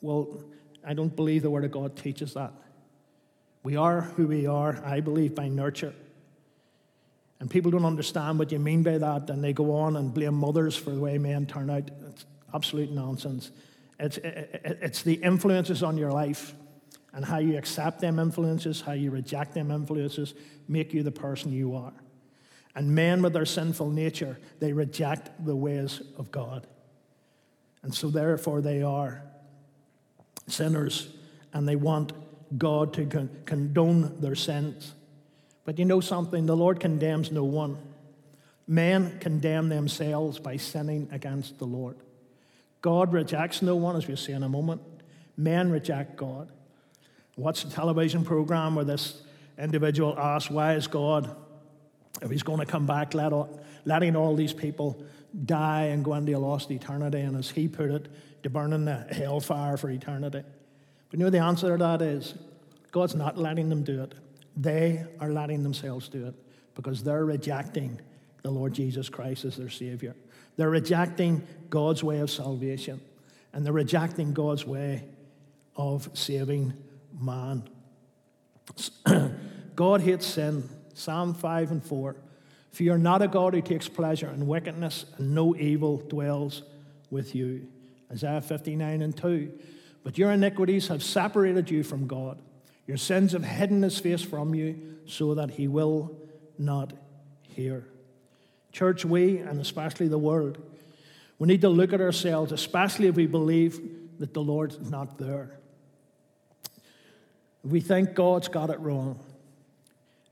Well, 0.00 0.44
I 0.86 0.94
don't 0.94 1.14
believe 1.14 1.42
the 1.42 1.50
Word 1.50 1.64
of 1.64 1.70
God 1.70 1.96
teaches 1.96 2.34
that. 2.34 2.52
We 3.62 3.76
are 3.76 4.02
who 4.02 4.26
we 4.26 4.46
are, 4.46 4.82
I 4.84 5.00
believe, 5.00 5.34
by 5.34 5.48
nurture. 5.48 5.94
And 7.38 7.50
people 7.50 7.70
don't 7.70 7.84
understand 7.84 8.38
what 8.38 8.52
you 8.52 8.58
mean 8.58 8.82
by 8.82 8.98
that, 8.98 9.30
and 9.30 9.42
they 9.42 9.52
go 9.52 9.74
on 9.74 9.96
and 9.96 10.12
blame 10.12 10.34
mothers 10.34 10.76
for 10.76 10.90
the 10.90 11.00
way 11.00 11.18
men 11.18 11.46
turn 11.46 11.70
out. 11.70 11.90
It's 12.08 12.24
absolute 12.54 12.90
nonsense. 12.90 13.50
It's, 14.00 14.18
it's 14.22 15.02
the 15.02 15.14
influences 15.14 15.82
on 15.82 15.98
your 15.98 16.10
life 16.10 16.54
and 17.12 17.24
how 17.24 17.38
you 17.38 17.58
accept 17.58 18.00
them 18.00 18.18
influences, 18.18 18.80
how 18.80 18.92
you 18.92 19.10
reject 19.10 19.54
them 19.54 19.70
influences, 19.70 20.34
make 20.68 20.94
you 20.94 21.02
the 21.02 21.12
person 21.12 21.52
you 21.52 21.74
are. 21.76 21.92
And 22.74 22.94
men 22.94 23.20
with 23.20 23.34
their 23.34 23.46
sinful 23.46 23.90
nature, 23.90 24.38
they 24.58 24.72
reject 24.72 25.44
the 25.44 25.56
ways 25.56 26.00
of 26.16 26.30
God. 26.30 26.66
And 27.82 27.94
so, 27.94 28.08
therefore, 28.08 28.60
they 28.60 28.82
are 28.82 29.22
sinners 30.46 31.08
and 31.52 31.68
they 31.68 31.76
want 31.76 32.12
God 32.56 32.94
to 32.94 33.06
con- 33.06 33.30
condone 33.44 34.20
their 34.20 34.34
sins. 34.34 34.94
But 35.64 35.78
you 35.78 35.84
know 35.84 36.00
something? 36.00 36.46
The 36.46 36.56
Lord 36.56 36.80
condemns 36.80 37.30
no 37.30 37.44
one. 37.44 37.76
Men 38.66 39.18
condemn 39.18 39.68
themselves 39.68 40.38
by 40.38 40.56
sinning 40.56 41.08
against 41.10 41.58
the 41.58 41.66
Lord. 41.66 41.96
God 42.80 43.12
rejects 43.12 43.62
no 43.62 43.76
one, 43.76 43.96
as 43.96 44.06
we'll 44.06 44.16
see 44.16 44.32
in 44.32 44.42
a 44.42 44.48
moment. 44.48 44.80
Men 45.36 45.70
reject 45.70 46.16
God. 46.16 46.50
Watch 47.36 47.64
the 47.64 47.70
television 47.70 48.24
program 48.24 48.74
where 48.74 48.84
this 48.84 49.22
individual 49.58 50.18
asks, 50.18 50.50
Why 50.50 50.74
is 50.74 50.86
God, 50.86 51.34
if 52.22 52.30
he's 52.30 52.42
going 52.42 52.60
to 52.60 52.66
come 52.66 52.86
back, 52.86 53.14
let 53.14 53.32
all, 53.32 53.60
letting 53.84 54.16
all 54.16 54.34
these 54.34 54.52
people 54.52 55.02
die 55.44 55.84
and 55.84 56.04
go 56.04 56.14
into 56.14 56.32
a 56.32 56.38
lost 56.38 56.70
eternity? 56.70 57.20
And 57.20 57.36
as 57.36 57.50
he 57.50 57.68
put 57.68 57.90
it, 57.90 58.08
to 58.42 58.50
burn 58.50 58.72
in 58.72 58.84
the 58.84 58.96
hellfire 59.10 59.76
for 59.76 59.90
eternity. 59.90 60.42
But 61.10 61.18
you 61.18 61.24
know 61.24 61.30
the 61.30 61.38
answer 61.38 61.76
to 61.76 61.76
that 61.82 62.02
is 62.02 62.34
God's 62.90 63.14
not 63.14 63.36
letting 63.36 63.68
them 63.68 63.82
do 63.82 64.02
it. 64.02 64.14
They 64.56 65.04
are 65.20 65.30
letting 65.30 65.62
themselves 65.62 66.08
do 66.08 66.26
it 66.26 66.34
because 66.74 67.02
they're 67.02 67.24
rejecting 67.24 68.00
the 68.42 68.50
Lord 68.50 68.72
Jesus 68.72 69.08
Christ 69.08 69.44
as 69.44 69.56
their 69.56 69.68
Savior. 69.68 70.14
They're 70.60 70.68
rejecting 70.68 71.46
God's 71.70 72.04
way 72.04 72.18
of 72.18 72.30
salvation 72.30 73.00
and 73.54 73.64
they're 73.64 73.72
rejecting 73.72 74.34
God's 74.34 74.66
way 74.66 75.04
of 75.74 76.10
saving 76.12 76.74
man. 77.18 77.66
God 79.74 80.02
hates 80.02 80.26
sin. 80.26 80.68
Psalm 80.92 81.32
5 81.32 81.70
and 81.70 81.82
4. 81.82 82.14
For 82.72 82.82
you 82.82 82.92
are 82.92 82.98
not 82.98 83.22
a 83.22 83.26
God 83.28 83.54
who 83.54 83.62
takes 83.62 83.88
pleasure 83.88 84.28
in 84.28 84.46
wickedness, 84.46 85.06
and 85.16 85.34
no 85.34 85.56
evil 85.56 85.96
dwells 85.96 86.62
with 87.10 87.34
you. 87.34 87.66
Isaiah 88.12 88.42
59 88.42 89.00
and 89.00 89.16
2. 89.16 89.50
But 90.04 90.18
your 90.18 90.30
iniquities 90.30 90.88
have 90.88 91.02
separated 91.02 91.70
you 91.70 91.82
from 91.82 92.06
God. 92.06 92.38
Your 92.86 92.98
sins 92.98 93.32
have 93.32 93.44
hidden 93.44 93.80
his 93.80 93.98
face 93.98 94.20
from 94.20 94.54
you 94.54 94.98
so 95.06 95.36
that 95.36 95.52
he 95.52 95.68
will 95.68 96.18
not 96.58 96.92
hear. 97.48 97.86
Church, 98.72 99.04
we, 99.04 99.38
and 99.38 99.60
especially 99.60 100.08
the 100.08 100.18
world, 100.18 100.58
we 101.38 101.48
need 101.48 101.62
to 101.62 101.68
look 101.68 101.92
at 101.92 102.00
ourselves, 102.00 102.52
especially 102.52 103.06
if 103.06 103.16
we 103.16 103.26
believe 103.26 103.80
that 104.18 104.34
the 104.34 104.42
Lord's 104.42 104.78
not 104.90 105.18
there. 105.18 105.58
If 107.64 107.70
we 107.70 107.80
think 107.80 108.14
God's 108.14 108.48
got 108.48 108.70
it 108.70 108.78
wrong, 108.80 109.18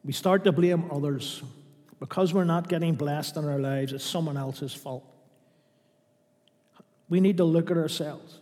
we 0.05 0.13
start 0.13 0.45
to 0.45 0.53
blame 0.53 0.91
others. 0.91 1.43
Because 2.01 2.33
we're 2.33 2.45
not 2.45 2.69
getting 2.69 2.95
blessed 2.95 3.37
in 3.37 3.45
our 3.45 3.59
lives, 3.59 3.93
it's 3.93 4.05
someone 4.05 4.37
else's 4.37 4.73
fault. 4.73 5.05
We 7.09 7.21
need 7.21 7.39
to 7.39 7.45
look 7.45 7.71
at 7.71 7.77
ourselves. 7.77 8.39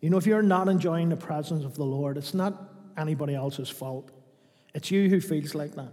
You 0.00 0.10
know, 0.10 0.16
if 0.16 0.26
you're 0.26 0.42
not 0.42 0.68
enjoying 0.68 1.08
the 1.08 1.16
presence 1.16 1.64
of 1.64 1.74
the 1.74 1.84
Lord, 1.84 2.16
it's 2.16 2.34
not 2.34 2.54
anybody 2.96 3.34
else's 3.34 3.70
fault. 3.70 4.10
It's 4.74 4.90
you 4.90 5.08
who 5.08 5.20
feels 5.20 5.54
like 5.54 5.74
that. 5.74 5.92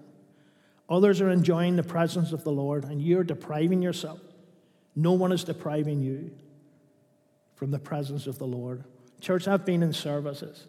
Others 0.92 1.22
are 1.22 1.30
enjoying 1.30 1.78
the 1.78 1.84
presence 1.84 2.34
of 2.34 2.44
the 2.44 2.52
Lord, 2.52 2.84
and 2.84 3.02
you're 3.02 3.24
depriving 3.24 3.82
yourself. 3.82 4.20
No 4.94 5.14
one 5.14 5.32
is 5.32 5.46
depriving 5.46 6.04
you 6.04 6.32
from 7.56 7.72
the 7.72 7.80
presence 7.80 8.28
of 8.28 8.38
the 8.38 8.46
Lord. 8.46 8.84
Church, 9.22 9.48
I've 9.48 9.66
been 9.66 9.84
in 9.84 9.94
services 9.94 10.68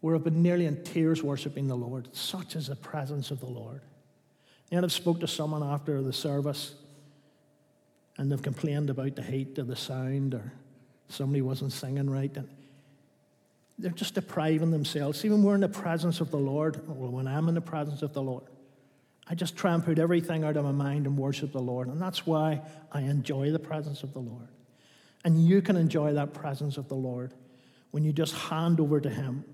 where 0.00 0.14
I've 0.14 0.24
been 0.24 0.42
nearly 0.42 0.64
in 0.64 0.82
tears 0.82 1.22
worshiping 1.22 1.66
the 1.66 1.76
Lord. 1.76 2.08
Such 2.16 2.56
is 2.56 2.68
the 2.68 2.76
presence 2.76 3.30
of 3.30 3.40
the 3.40 3.46
Lord. 3.46 3.82
And 4.72 4.86
I've 4.86 4.92
spoke 4.92 5.20
to 5.20 5.28
someone 5.28 5.62
after 5.62 6.00
the 6.00 6.12
service, 6.12 6.74
and 8.16 8.32
they've 8.32 8.40
complained 8.40 8.88
about 8.88 9.16
the 9.16 9.22
heat 9.22 9.58
or 9.58 9.64
the 9.64 9.76
sound, 9.76 10.32
or 10.32 10.50
somebody 11.10 11.42
wasn't 11.42 11.72
singing 11.72 12.08
right. 12.08 12.34
And 12.34 12.48
they're 13.80 13.90
just 13.90 14.14
depriving 14.14 14.70
themselves. 14.70 15.20
See, 15.20 15.30
when 15.30 15.42
we're 15.42 15.54
in 15.54 15.62
the 15.62 15.68
presence 15.68 16.20
of 16.20 16.30
the 16.30 16.36
Lord, 16.36 16.80
well, 16.86 17.10
when 17.10 17.26
I'm 17.26 17.48
in 17.48 17.54
the 17.54 17.60
presence 17.60 18.02
of 18.02 18.12
the 18.12 18.22
Lord, 18.22 18.44
I 19.26 19.34
just 19.34 19.56
try 19.56 19.74
and 19.74 19.84
put 19.84 19.98
everything 19.98 20.44
out 20.44 20.56
of 20.56 20.64
my 20.64 20.72
mind 20.72 21.06
and 21.06 21.16
worship 21.16 21.52
the 21.52 21.60
Lord. 21.60 21.88
And 21.88 22.00
that's 22.00 22.26
why 22.26 22.60
I 22.92 23.02
enjoy 23.02 23.52
the 23.52 23.58
presence 23.58 24.02
of 24.02 24.12
the 24.12 24.18
Lord. 24.18 24.48
And 25.24 25.46
you 25.46 25.62
can 25.62 25.76
enjoy 25.76 26.14
that 26.14 26.34
presence 26.34 26.76
of 26.76 26.88
the 26.88 26.94
Lord 26.94 27.32
when 27.90 28.04
you 28.04 28.12
just 28.12 28.34
hand 28.34 28.80
over 28.80 29.00
to 29.00 29.08
Him 29.08 29.44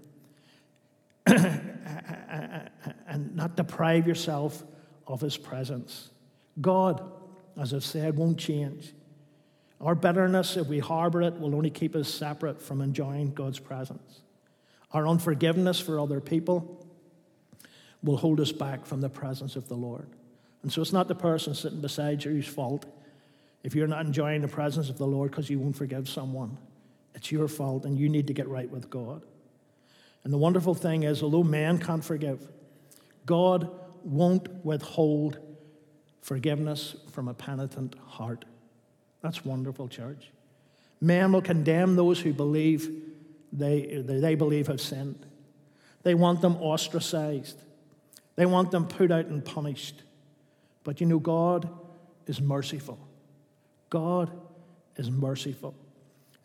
and 1.26 2.71
not 3.35 3.56
deprive 3.56 4.06
yourself 4.06 4.62
of 5.06 5.21
His 5.21 5.37
presence. 5.37 6.11
God, 6.61 7.11
as 7.61 7.75
I've 7.75 7.85
said, 7.85 8.16
won't 8.16 8.38
change. 8.38 8.92
Our 9.80 9.95
bitterness, 9.95 10.56
if 10.56 10.66
we 10.66 10.78
harbor 10.78 11.23
it, 11.23 11.38
will 11.38 11.54
only 11.54 11.71
keep 11.71 11.95
us 11.95 12.09
separate 12.12 12.62
from 12.62 12.80
enjoying 12.80 13.35
God's 13.35 13.59
presence. 13.59 14.21
Our 14.92 15.06
unforgiveness 15.06 15.78
for 15.78 16.00
other 16.00 16.21
people 16.21 16.87
will 18.02 18.16
hold 18.16 18.40
us 18.40 18.52
back 18.52 18.87
from 18.87 19.00
the 19.00 19.09
presence 19.09 19.56
of 19.56 19.68
the 19.68 19.75
Lord. 19.75 20.09
And 20.62 20.73
so 20.73 20.80
it's 20.80 20.92
not 20.92 21.09
the 21.09 21.14
person 21.14 21.54
sitting 21.54 21.80
beside 21.80 22.25
you 22.25 22.30
whose 22.30 22.47
fault 22.47 22.87
if 23.62 23.75
you're 23.75 23.87
not 23.87 24.06
enjoying 24.06 24.42
the 24.42 24.49
presence 24.49 24.88
of 24.88 24.97
the 24.97 25.06
Lord 25.06 25.30
because 25.30 25.50
you 25.50 25.59
won't 25.59 25.76
forgive 25.76 26.09
someone. 26.09 26.56
It's 27.14 27.33
your 27.33 27.49
fault, 27.49 27.85
and 27.85 27.99
you 27.99 28.09
need 28.09 28.26
to 28.28 28.33
get 28.33 28.47
right 28.47 28.71
with 28.71 28.88
God. 28.90 29.23
And 30.23 30.33
the 30.33 30.38
wonderful 30.38 30.75
thing 30.75 31.02
is, 31.02 31.23
although 31.23 31.42
man 31.42 31.78
can't 31.78 32.04
forgive, 32.04 32.47
God 33.25 33.71
won't 34.04 34.49
withhold 34.64 35.38
forgiveness 36.21 36.95
from 37.11 37.28
a 37.28 37.35
penitent 37.35 37.97
heart. 38.06 38.45
That's 39.26 39.45
wonderful, 39.45 39.88
church. 39.88 40.30
Men 41.00 41.33
will 41.33 41.42
condemn 41.42 41.97
those 41.97 42.21
who 42.21 42.33
believe 42.33 42.88
they, 43.52 44.04
they 44.06 44.37
believe 44.37 44.68
have 44.68 44.80
sinned. 44.80 45.26
They 46.04 46.14
want 46.14 46.42
them 46.42 46.54
ostracized. 46.59 47.61
They 48.37 48.47
want 48.47 48.71
them 48.71 48.87
put 48.87 49.11
out 49.11 49.26
and 49.26 49.45
punished. 49.45 50.00
But 50.85 51.00
you 51.00 51.09
know, 51.09 51.18
God 51.18 51.68
is 52.28 52.40
merciful. 52.40 53.00
God 53.90 54.30
is 54.95 55.11
merciful. 55.11 55.75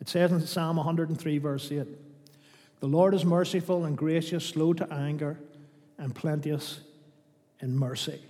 It 0.00 0.08
says 0.08 0.32
in 0.32 0.44
Psalm 0.44 0.76
103, 0.76 1.38
verse 1.38 1.70
8 1.70 1.86
The 2.80 2.86
Lord 2.88 3.14
is 3.14 3.24
merciful 3.24 3.84
and 3.84 3.96
gracious, 3.96 4.44
slow 4.44 4.72
to 4.72 4.92
anger, 4.92 5.38
and 5.98 6.12
plenteous 6.12 6.80
in 7.60 7.78
mercy. 7.78 8.20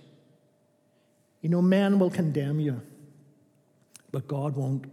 You 1.41 1.49
know, 1.49 1.63
men 1.63 1.97
will 1.97 2.11
condemn 2.11 2.59
you. 2.59 2.83
But 4.13 4.27
God 4.29 4.55
won't. 4.55 4.85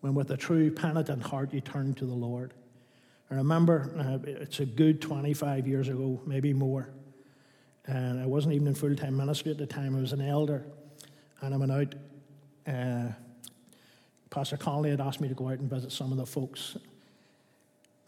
When 0.00 0.14
with 0.14 0.30
a 0.30 0.36
true 0.36 0.72
penitent 0.72 1.22
heart 1.22 1.52
you 1.52 1.60
turn 1.60 1.94
to 1.94 2.06
the 2.06 2.14
Lord. 2.14 2.54
I 3.30 3.34
remember 3.34 3.92
uh, 3.96 4.18
it's 4.26 4.58
a 4.58 4.66
good 4.66 5.00
25 5.00 5.68
years 5.68 5.88
ago, 5.88 6.20
maybe 6.26 6.52
more. 6.52 6.88
And 7.86 8.18
I 8.18 8.26
wasn't 8.26 8.54
even 8.54 8.66
in 8.66 8.74
full 8.74 8.96
time 8.96 9.16
ministry 9.16 9.52
at 9.52 9.58
the 9.58 9.66
time. 9.66 9.94
I 9.94 10.00
was 10.00 10.12
an 10.12 10.22
elder. 10.22 10.64
And 11.42 11.54
I 11.54 11.56
went 11.58 11.70
out. 11.70 11.94
Uh, 12.66 13.12
Pastor 14.30 14.56
Conley 14.56 14.90
had 14.90 15.00
asked 15.00 15.20
me 15.20 15.28
to 15.28 15.34
go 15.34 15.48
out 15.48 15.58
and 15.58 15.68
visit 15.68 15.92
some 15.92 16.10
of 16.10 16.18
the 16.18 16.26
folks 16.26 16.76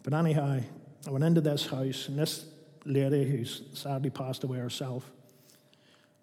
But 0.03 0.15
anyhow, 0.15 0.61
I 1.07 1.11
went 1.11 1.25
into 1.25 1.41
this 1.41 1.67
house, 1.67 2.09
and 2.09 2.19
this 2.19 2.47
lady 2.85 3.25
who's 3.25 3.62
sadly 3.75 4.11
passed 4.11 4.45
away 4.45 4.59
herself, 4.59 5.11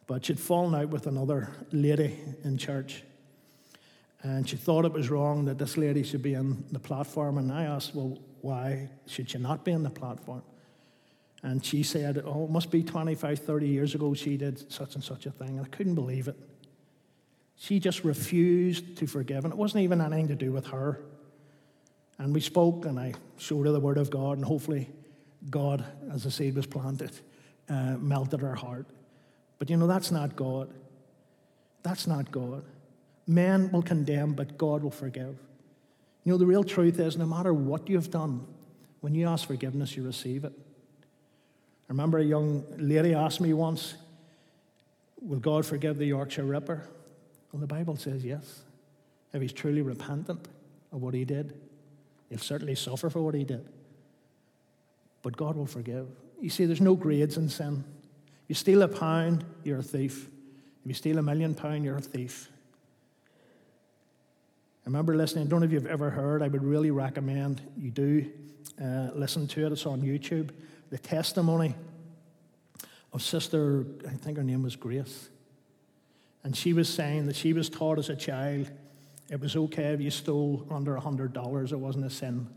but 0.08 0.26
she'd 0.26 0.40
fallen 0.40 0.76
out 0.76 0.90
with 0.90 1.08
another 1.08 1.50
lady 1.72 2.18
in 2.44 2.58
church. 2.58 3.04
And 4.22 4.48
she 4.48 4.58
thought 4.58 4.86
it 4.86 4.92
was 4.92 5.10
wrong 5.10 5.46
that 5.46 5.58
this 5.58 5.78
lady 5.78 6.04
should 6.04 6.22
be 6.22 6.36
on 6.36 6.66
the 6.72 6.80
platform. 6.80 7.38
And 7.38 7.52
I 7.52 7.64
asked, 7.64 7.96
well, 7.96 8.20
why 8.42 8.90
should 9.08 9.30
she 9.30 9.38
not 9.38 9.64
be 9.64 9.72
on 9.74 9.84
the 9.84 9.90
platform? 9.90 10.44
And 11.42 11.64
she 11.64 11.84
said, 11.84 12.22
oh, 12.26 12.46
it 12.46 12.50
must 12.50 12.70
be 12.70 12.84
25, 12.84 13.40
30 13.40 13.68
years 13.68 13.96
ago 13.96 14.14
she 14.14 14.36
did 14.36 14.72
such 14.72 14.96
and 14.96 15.04
such 15.04 15.26
a 15.26 15.32
thing. 15.32 15.58
And 15.58 15.62
I 15.62 15.70
couldn't 15.70 15.96
believe 15.96 16.28
it. 16.28 16.38
She 17.56 17.80
just 17.80 18.04
refused 18.04 18.98
to 18.98 19.08
forgive. 19.08 19.46
And 19.46 19.54
it 19.54 19.58
wasn't 19.58 19.84
even 19.84 20.02
anything 20.02 20.28
to 20.30 20.36
do 20.36 20.52
with 20.52 20.68
her. 20.68 21.02
And 22.18 22.34
we 22.34 22.42
spoke, 22.42 22.86
and 22.86 23.00
I 23.00 23.14
showed 23.38 23.66
her 23.66 23.72
the 23.72 23.80
Word 23.80 23.98
of 23.98 24.10
God, 24.10 24.38
and 24.38 24.46
hopefully, 24.46 24.90
God, 25.50 25.86
as 26.12 26.24
the 26.24 26.32
seed 26.32 26.56
was 26.56 26.66
planted, 26.66 27.12
uh, 27.70 27.96
melted 27.98 28.42
her 28.42 28.56
heart. 28.56 28.88
But 29.58 29.70
you 29.70 29.78
know, 29.78 29.88
that's 29.88 30.12
not 30.12 30.36
God. 30.36 30.70
That's 31.84 32.08
not 32.08 32.30
God. 32.32 32.66
Men 33.30 33.72
will 33.72 33.84
condemn, 33.84 34.34
but 34.34 34.58
God 34.58 34.82
will 34.82 34.90
forgive. 34.90 35.38
You 36.24 36.32
know, 36.32 36.38
the 36.40 36.48
real 36.48 36.64
truth 36.64 37.00
is 37.00 37.16
no 37.16 37.28
matter 37.28 37.54
what 37.54 37.88
you've 37.88 38.10
done, 38.10 38.44
when 39.02 39.14
you 39.14 39.28
ask 39.28 39.46
forgiveness, 39.46 39.96
you 39.96 40.04
receive 40.04 40.46
it. 40.46 40.52
I 40.52 41.90
remember 41.90 42.18
a 42.18 42.24
young 42.24 42.64
lady 42.80 43.14
asked 43.14 43.40
me 43.40 43.54
once, 43.54 43.94
Will 45.22 45.38
God 45.38 45.64
forgive 45.64 46.00
the 46.00 46.08
Yorkshire 46.08 46.44
Ripper? 46.44 46.88
Well, 47.52 47.60
the 47.60 47.68
Bible 47.68 47.98
says 47.98 48.26
yes. 48.26 48.64
If 49.32 49.44
he's 49.44 49.54
truly 49.54 49.84
repentant 49.84 50.48
of 50.92 51.04
what 51.04 51.14
he 51.14 51.24
did, 51.24 51.54
he'll 52.30 52.40
certainly 52.40 52.74
suffer 52.74 53.12
for 53.12 53.22
what 53.22 53.36
he 53.36 53.44
did. 53.44 53.64
But 55.22 55.38
God 55.38 55.56
will 55.56 55.68
forgive. 55.68 56.08
You 56.42 56.50
see, 56.50 56.66
there's 56.66 56.82
no 56.82 56.96
grades 56.96 57.38
in 57.38 57.48
sin. 57.48 57.84
You 58.48 58.56
steal 58.56 58.82
a 58.82 58.88
pound, 58.88 59.46
you're 59.64 59.78
a 59.78 59.84
thief. 59.84 60.30
If 60.82 60.88
you 60.88 60.94
steal 60.96 61.20
a 61.20 61.22
million 61.22 61.54
pound, 61.54 61.86
you're 61.86 61.98
a 61.98 62.02
thief. 62.02 62.50
Remember 64.90 65.16
listening, 65.16 65.46
I 65.46 65.50
don't 65.52 65.60
know 65.60 65.68
if 65.68 65.72
you've 65.72 65.86
ever 65.86 66.10
heard, 66.10 66.42
I 66.42 66.48
would 66.48 66.64
really 66.64 66.90
recommend 66.90 67.62
you 67.78 67.92
do 67.92 68.26
uh, 68.82 69.10
listen 69.14 69.48
to 69.50 69.68
it. 69.68 69.72
It's 69.72 69.86
on 69.86 70.02
YouTube. 70.02 70.50
The 70.90 70.98
testimony 70.98 71.76
of 73.14 73.22
Sister, 73.22 73.86
I 74.08 74.14
think 74.14 74.38
her 74.38 74.44
name 74.44 74.64
was 74.64 74.76
Grace. 74.76 75.30
And 76.44 76.58
she 76.58 76.74
was 76.74 76.90
saying 76.90 77.28
that 77.28 77.36
she 77.36 77.54
was 77.54 77.70
taught 77.70 78.00
as 78.00 78.10
a 78.10 78.16
child 78.16 78.72
it 79.30 79.40
was 79.40 79.56
okay 79.56 79.94
if 79.94 80.02
you 80.02 80.10
stole 80.10 80.66
under 80.72 80.96
$100, 80.96 81.72
it 81.72 81.76
wasn't 81.76 82.06
a 82.06 82.10
sin. 82.10 82.48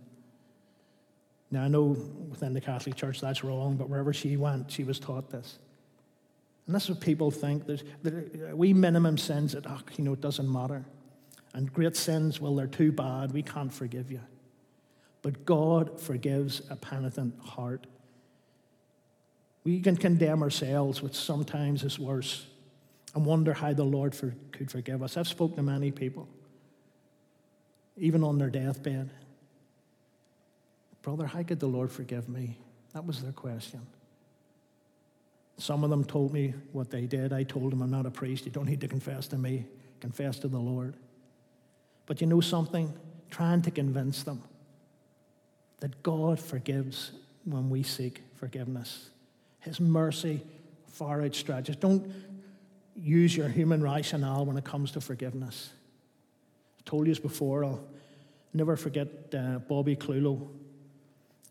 Now, 1.51 1.65
I 1.65 1.69
know 1.69 1.99
within 2.31 2.55
the 2.55 2.63
Catholic 2.63 2.97
Church 2.97 3.21
that's 3.21 3.45
wrong, 3.45 3.77
but 3.77 3.91
wherever 3.91 4.15
she 4.15 4.39
went, 4.39 4.71
she 4.71 4.85
was 4.85 4.99
taught 4.99 5.29
this. 5.29 5.59
And 6.67 6.75
that's 6.75 6.89
what 6.89 6.99
people 6.99 7.31
think. 7.31 7.67
There's, 7.67 7.85
there, 8.03 8.57
we 8.57 8.73
minimum 8.73 9.19
sins 9.19 9.53
that, 9.53 9.67
oh, 9.67 9.81
you 9.99 10.05
know, 10.05 10.15
it 10.15 10.23
doesn't 10.23 10.51
matter. 10.51 10.87
And 11.55 11.73
great 11.73 11.97
sins, 11.97 12.41
well, 12.41 12.55
they're 12.55 12.67
too 12.67 12.93
bad. 12.93 13.33
We 13.33 13.43
can't 13.43 13.73
forgive 13.73 14.11
you. 14.11 14.21
But 15.21 15.45
God 15.45 16.01
forgives 16.01 16.63
a 16.71 16.77
penitent 16.77 17.39
heart. 17.41 17.87
We 19.65 19.81
can 19.81 19.97
condemn 19.97 20.43
ourselves, 20.43 21.03
which 21.03 21.15
sometimes 21.15 21.85
is 21.85 21.99
worse, 21.99 22.47
and 23.15 23.25
wonder 23.25 23.53
how 23.53 23.73
the 23.73 23.85
Lord 23.85 24.15
for, 24.15 24.35
could 24.51 24.71
forgive 24.71 25.03
us. 25.03 25.17
I've 25.17 25.29
spoken 25.29 25.57
to 25.57 25.63
many 25.63 25.91
people, 25.91 26.27
even 27.97 28.25
on 28.25 28.39
their 28.39 28.51
deathbed. 28.51 29.11
Brother, 31.03 31.27
how 31.27 31.43
could 31.43 31.61
the 31.61 31.69
Lord 31.69 31.93
forgive 31.93 32.29
me? 32.29 32.59
That 32.95 33.07
was 33.07 33.23
their 33.23 33.33
question. 33.33 33.81
Some 35.59 35.85
of 35.85 35.91
them 35.91 36.05
told 36.05 36.33
me 36.33 36.55
what 36.73 36.91
they 36.91 37.07
did. 37.07 37.33
I 37.33 37.45
told 37.45 37.71
them, 37.71 37.83
I'm 37.83 37.91
not 37.91 38.07
a 38.07 38.11
priest. 38.11 38.47
You 38.47 38.51
don't 38.51 38.67
need 38.67 38.81
to 38.81 38.89
confess 38.89 39.29
to 39.29 39.39
me, 39.39 39.67
confess 40.01 40.39
to 40.41 40.49
the 40.49 40.59
Lord. 40.59 40.97
But 42.07 42.21
you 42.21 42.27
know 42.27 42.41
something? 42.41 42.93
Trying 43.31 43.63
to 43.63 43.71
convince 43.71 44.23
them 44.23 44.43
that 45.81 46.03
God 46.03 46.39
forgives 46.39 47.13
when 47.45 47.71
we 47.71 47.83
seek 47.83 48.23
forgiveness. 48.37 49.11
His 49.61 49.81
mercy 49.81 50.43
far 50.87 51.21
outstretches. 51.21 51.79
Don't 51.79 52.13
use 52.95 53.37
your 53.37 53.49
human 53.49 53.83
rationale 53.83 54.45
when 54.45 54.57
it 54.57 54.65
comes 54.65 54.93
to 54.93 55.01
forgiveness. 55.01 55.71
I 56.79 56.83
told 56.85 57.07
you 57.07 57.13
this 57.13 57.21
before. 57.21 57.65
I'll 57.65 57.85
never 58.53 58.77
forget 58.77 59.09
uh, 59.35 59.59
Bobby 59.61 59.97
Clulow. 59.97 60.49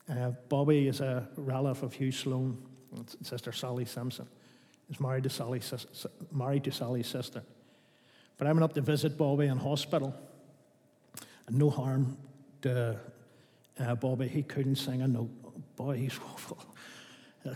Uh, 0.10 0.32
Bobby 0.50 0.88
is 0.88 1.00
a 1.00 1.28
relative 1.36 1.84
of 1.84 1.94
Hugh 1.94 2.12
Sloan, 2.12 2.58
sister 3.24 3.52
Sally 3.52 3.86
Simpson. 3.86 4.28
He's 4.88 5.00
married 5.00 5.24
to 5.24 5.30
Sally, 5.30 5.62
married 6.32 6.64
to 6.66 6.72
Sally's 6.72 7.08
sister. 7.08 7.44
But 8.38 8.48
I 8.48 8.52
went 8.52 8.64
up 8.64 8.74
to 8.74 8.82
visit 8.82 9.18
Bobby 9.18 9.46
in 9.46 9.58
hospital, 9.58 10.08
and 10.08 10.31
no 11.52 11.70
harm 11.70 12.18
to 12.62 13.00
uh, 13.80 13.96
Bobby. 13.96 14.28
He 14.28 14.44
couldn't 14.44 14.76
sing 14.76 15.02
a 15.02 15.08
note. 15.08 15.30
Boy, 15.76 15.98
he's 15.98 16.20
awful. 16.34 16.58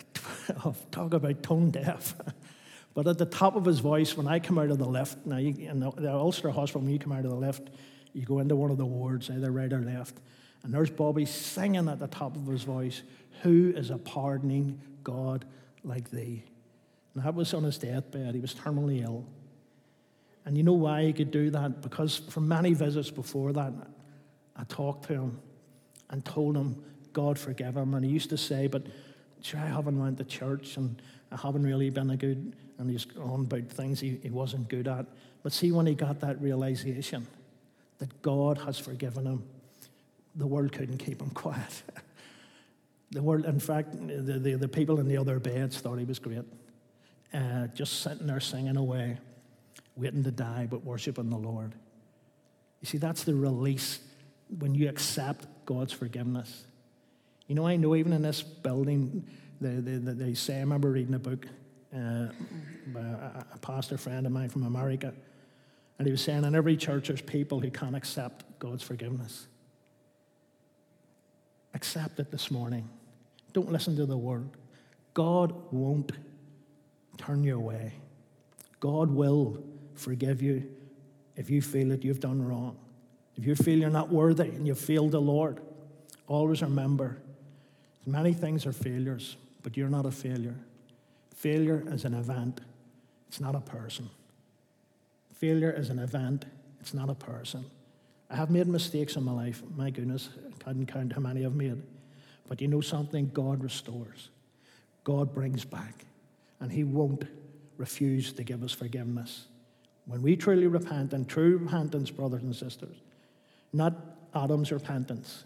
Talk 0.92 1.14
about 1.14 1.44
tone 1.44 1.72
deaf. 1.72 2.16
but 2.94 3.08
at 3.08 3.18
the 3.18 3.26
top 3.26 3.56
of 3.56 3.66
his 3.66 3.80
voice, 3.80 4.18
when 4.18 4.28
I 4.28 4.40
come 4.40 4.58
out 4.58 4.70
of 4.70 4.78
the 4.78 4.86
lift, 4.86 5.26
now 5.26 5.38
you, 5.38 5.70
in 5.70 5.80
the, 5.80 5.92
the 5.92 6.12
Ulster 6.12 6.50
Hospital, 6.50 6.82
when 6.82 6.92
you 6.92 7.00
come 7.00 7.12
out 7.12 7.26
of 7.26 7.32
the 7.32 7.38
lift, 7.38 7.70
you 8.14 8.26
go 8.26 8.40
into 8.40 8.56
one 8.56 8.72
of 8.72 8.78
the 8.78 8.86
wards, 8.86 9.30
either 9.30 9.52
right 9.52 9.72
or 9.72 9.82
left, 9.82 10.20
and 10.64 10.74
there's 10.74 10.90
Bobby 10.90 11.26
singing 11.26 11.88
at 11.88 12.00
the 12.00 12.08
top 12.08 12.36
of 12.36 12.48
his 12.48 12.64
voice, 12.64 13.04
Who 13.44 13.72
is 13.76 13.92
a 13.92 13.98
pardoning 13.98 14.82
God 15.04 15.46
like 15.84 16.10
thee? 16.10 16.44
And 17.14 17.24
that 17.24 17.36
was 17.36 17.54
on 17.54 17.64
his 17.64 17.78
deathbed. 17.78 18.34
He 18.34 18.42
was 18.42 18.56
terminally 18.56 19.04
ill. 19.04 19.26
And 20.46 20.56
you 20.58 20.64
know 20.64 20.74
why 20.74 21.04
he 21.04 21.14
could 21.14 21.32
do 21.32 21.50
that? 21.52 21.82
Because 21.82 22.18
for 22.18 22.42
many 22.42 22.74
visits 22.74 23.10
before 23.10 23.52
that, 23.54 23.74
I 24.56 24.64
talked 24.66 25.08
to 25.08 25.14
him 25.14 25.40
and 26.10 26.24
told 26.24 26.56
him, 26.56 26.84
God 27.14 27.40
forgive 27.40 27.76
him. 27.76 27.94
And 27.94 28.06
he 28.06 28.12
used 28.12 28.30
to 28.30 28.38
say, 28.38 28.68
But 28.68 28.86
sure, 29.42 29.60
I 29.60 29.68
haven't 29.68 29.98
went 29.98 30.18
to 30.20 30.24
church 30.24 30.78
and 30.78 31.02
I 31.32 31.38
haven't 31.38 31.64
really 31.64 31.90
been 31.90 32.12
a 32.12 32.18
good, 32.18 32.56
and 32.78 32.90
he's 32.90 33.08
on 33.18 33.42
about 33.42 33.68
things 33.70 34.00
he, 34.00 34.20
he 34.22 34.30
wasn't 34.30 34.70
good 34.70 34.88
at. 34.88 35.06
But 35.44 35.54
see, 35.54 35.72
when 35.72 35.86
he 35.86 35.96
got 35.96 36.20
that 36.22 36.42
realization 36.42 37.28
that 37.98 38.22
God 38.22 38.58
has 38.60 38.78
forgiven 38.78 39.26
him, 39.26 39.44
the 40.36 40.48
world 40.48 40.72
couldn't 40.72 40.98
keep 40.98 41.22
him 41.22 41.30
quiet. 41.34 41.84
the 43.12 43.22
world, 43.22 43.46
in 43.46 43.60
fact, 43.60 43.92
the, 43.92 44.40
the, 44.40 44.56
the, 44.56 44.68
people 44.68 45.00
in 45.00 45.08
the 45.08 45.18
other 45.18 45.40
beds 45.40 45.80
thought 45.80 45.98
he 45.98 46.06
was 46.06 46.20
great. 46.20 46.44
Uh, 47.34 47.68
just 47.68 48.02
sitting 48.02 48.28
there 48.28 48.40
singing 48.40 48.78
away, 48.78 49.18
waiting 49.96 50.24
to 50.24 50.32
die, 50.32 50.68
but 50.70 50.84
worshiping 50.84 51.30
the 51.30 51.38
Lord. 51.38 51.74
You 52.82 52.88
see, 52.88 52.98
that's 52.98 53.24
the 53.24 53.34
release 53.34 54.00
when 54.60 54.76
you 54.76 54.90
accept 54.90 55.48
God's 55.66 55.94
forgiveness. 55.94 56.66
You 57.48 57.56
know, 57.56 57.66
I 57.66 57.76
know 57.76 57.96
even 57.96 58.14
in 58.14 58.22
this 58.22 58.42
building, 58.42 59.26
they, 59.62 59.76
they, 59.76 59.98
they 59.98 60.34
say, 60.34 60.58
I 60.58 60.60
remember 60.60 60.92
reading 60.92 61.14
a 61.14 61.20
book 61.20 61.46
uh, 61.94 62.28
by 62.88 63.00
a, 63.00 63.44
a 63.54 63.58
pastor 63.62 63.98
friend 63.98 64.26
of 64.26 64.32
mine 64.32 64.50
from 64.50 64.64
America, 64.64 65.14
and 65.98 66.06
he 66.06 66.12
was 66.12 66.22
saying, 66.22 66.44
in 66.44 66.56
every 66.56 66.76
church, 66.76 67.08
there's 67.08 67.22
people 67.22 67.60
who 67.60 67.72
can't 67.72 67.96
accept 67.96 68.44
God's 68.60 68.84
forgiveness. 68.84 69.48
Accept 71.74 72.20
it 72.20 72.32
this 72.32 72.52
morning. 72.52 72.90
Don't 73.54 73.72
listen 73.72 73.96
to 73.96 74.06
the 74.06 74.18
world. 74.18 74.58
God 75.14 75.54
won't 75.72 76.12
turn 77.18 77.44
you 77.44 77.56
away. 77.56 77.94
God 78.80 79.10
will 79.10 79.64
forgive 79.96 80.42
you 80.42 80.72
if 81.36 81.50
you 81.50 81.62
feel 81.62 81.90
that 81.90 82.04
you've 82.04 82.20
done 82.20 82.46
wrong. 82.46 82.78
If 83.36 83.46
you 83.46 83.56
feel 83.56 83.80
you're 83.80 83.90
not 83.90 84.10
worthy 84.10 84.50
and 84.50 84.66
you 84.66 84.76
failed 84.76 85.12
the 85.12 85.22
Lord, 85.22 85.60
always 86.28 86.62
remember 86.62 87.18
Many 88.06 88.34
things 88.34 88.66
are 88.66 88.72
failures, 88.72 89.36
but 89.64 89.76
you're 89.76 89.90
not 89.90 90.06
a 90.06 90.12
failure. 90.12 90.56
Failure 91.36 91.84
is 91.88 92.06
an 92.06 92.14
event, 92.14 92.62
it's 93.28 93.40
not 93.40 93.56
a 93.56 93.60
person. 93.60 94.10
Failure 95.34 95.72
is 95.72 95.90
an 95.90 96.00
event, 96.00 96.46
it's 96.80 96.94
not 96.94 97.10
a 97.10 97.16
person. 97.16 97.66
I 98.30 98.36
have 98.36 98.52
made 98.52 98.68
mistakes 98.68 99.16
in 99.16 99.24
my 99.24 99.32
life. 99.32 99.62
My 99.76 99.90
goodness, 99.90 100.30
I 100.48 100.64
can't 100.64 100.88
count 100.88 101.14
how 101.14 101.22
many 101.22 101.46
I've 101.46 101.56
made. 101.56 101.82
But 102.48 102.62
you 102.62 102.68
know 102.68 102.82
something? 102.82 103.32
God 103.34 103.64
restores, 103.64 104.30
God 105.04 105.34
brings 105.34 105.66
back, 105.66 106.06
and 106.60 106.72
He 106.72 106.84
won't 106.84 107.26
refuse 107.78 108.34
to 108.34 108.44
give 108.44 108.64
us 108.64 108.72
forgiveness. 108.72 109.48
When 110.06 110.22
we 110.22 110.36
truly 110.36 110.68
repent, 110.68 111.14
and 111.14 111.28
true 111.28 111.58
repentance, 111.58 112.12
brothers 112.12 112.44
and 112.44 112.56
sisters, 112.56 112.96
not 113.74 113.94
Adam's 114.34 114.72
repentance, 114.72 115.46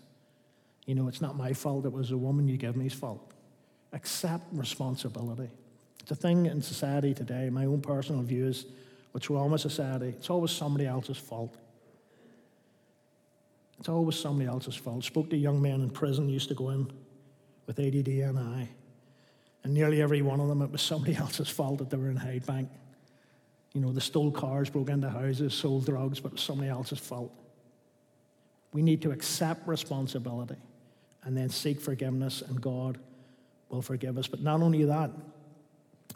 you 0.86 0.96
know, 0.96 1.08
it's 1.08 1.22
not 1.22 1.38
my 1.38 1.54
fault, 1.54 1.86
it 1.86 1.94
was 1.94 2.12
a 2.12 2.18
woman 2.18 2.48
you 2.48 2.58
gave 2.58 2.76
me's 2.76 2.94
fault. 2.94 3.32
Accept 3.94 4.44
responsibility. 4.52 5.50
It's 6.02 6.12
a 6.12 6.16
thing 6.16 6.46
in 6.46 6.62
society 6.62 7.14
today, 7.14 7.50
my 7.50 7.66
own 7.66 7.82
personal 7.82 8.22
views, 8.22 8.66
what's 9.12 9.30
wrong 9.30 9.52
with 9.52 9.62
society, 9.62 10.08
it's 10.08 10.30
always 10.30 10.52
somebody 10.52 10.86
else's 10.86 11.18
fault. 11.18 11.56
It's 13.80 13.88
always 13.88 14.20
somebody 14.20 14.48
else's 14.48 14.76
fault. 14.76 15.06
Spoke 15.06 15.30
to 15.30 15.38
young 15.38 15.62
men 15.62 15.82
in 15.82 15.90
prison, 15.90 16.28
used 16.28 16.50
to 16.50 16.56
go 16.56 16.70
in 16.72 16.92
with 17.66 17.80
ADD 17.80 18.08
and 18.08 18.38
I. 18.38 18.68
And 19.64 19.74
nearly 19.74 20.02
every 20.02 20.22
one 20.22 20.40
of 20.40 20.48
them, 20.48 20.62
it 20.62 20.72
was 20.72 20.82
somebody 20.82 21.16
else's 21.18 21.50
fault 21.50 21.78
that 21.78 21.90
they 21.90 21.98
were 21.98 22.10
in 22.10 22.18
Hydebank. 22.18 22.68
You 23.74 23.82
know, 23.82 23.92
they 23.92 24.00
stole 24.00 24.32
cars, 24.32 24.70
broke 24.70 24.90
into 24.90 25.10
houses, 25.10 25.54
sold 25.54 25.86
drugs, 25.86 26.20
but 26.20 26.30
it 26.30 26.34
was 26.34 26.42
somebody 26.42 26.70
else's 26.70 27.00
fault. 27.00 27.32
We 28.74 28.82
need 28.82 29.02
to 29.04 29.12
accept 29.12 29.68
responsibility 29.68 30.56
and 31.24 31.36
then 31.36 31.50
seek 31.50 31.80
forgiveness, 31.82 32.42
and 32.42 32.60
God 32.62 32.98
will 33.70 33.82
forgive 33.82 34.18
us. 34.18 34.28
But 34.28 34.42
not 34.42 34.62
only 34.62 34.86
that, 34.86 35.12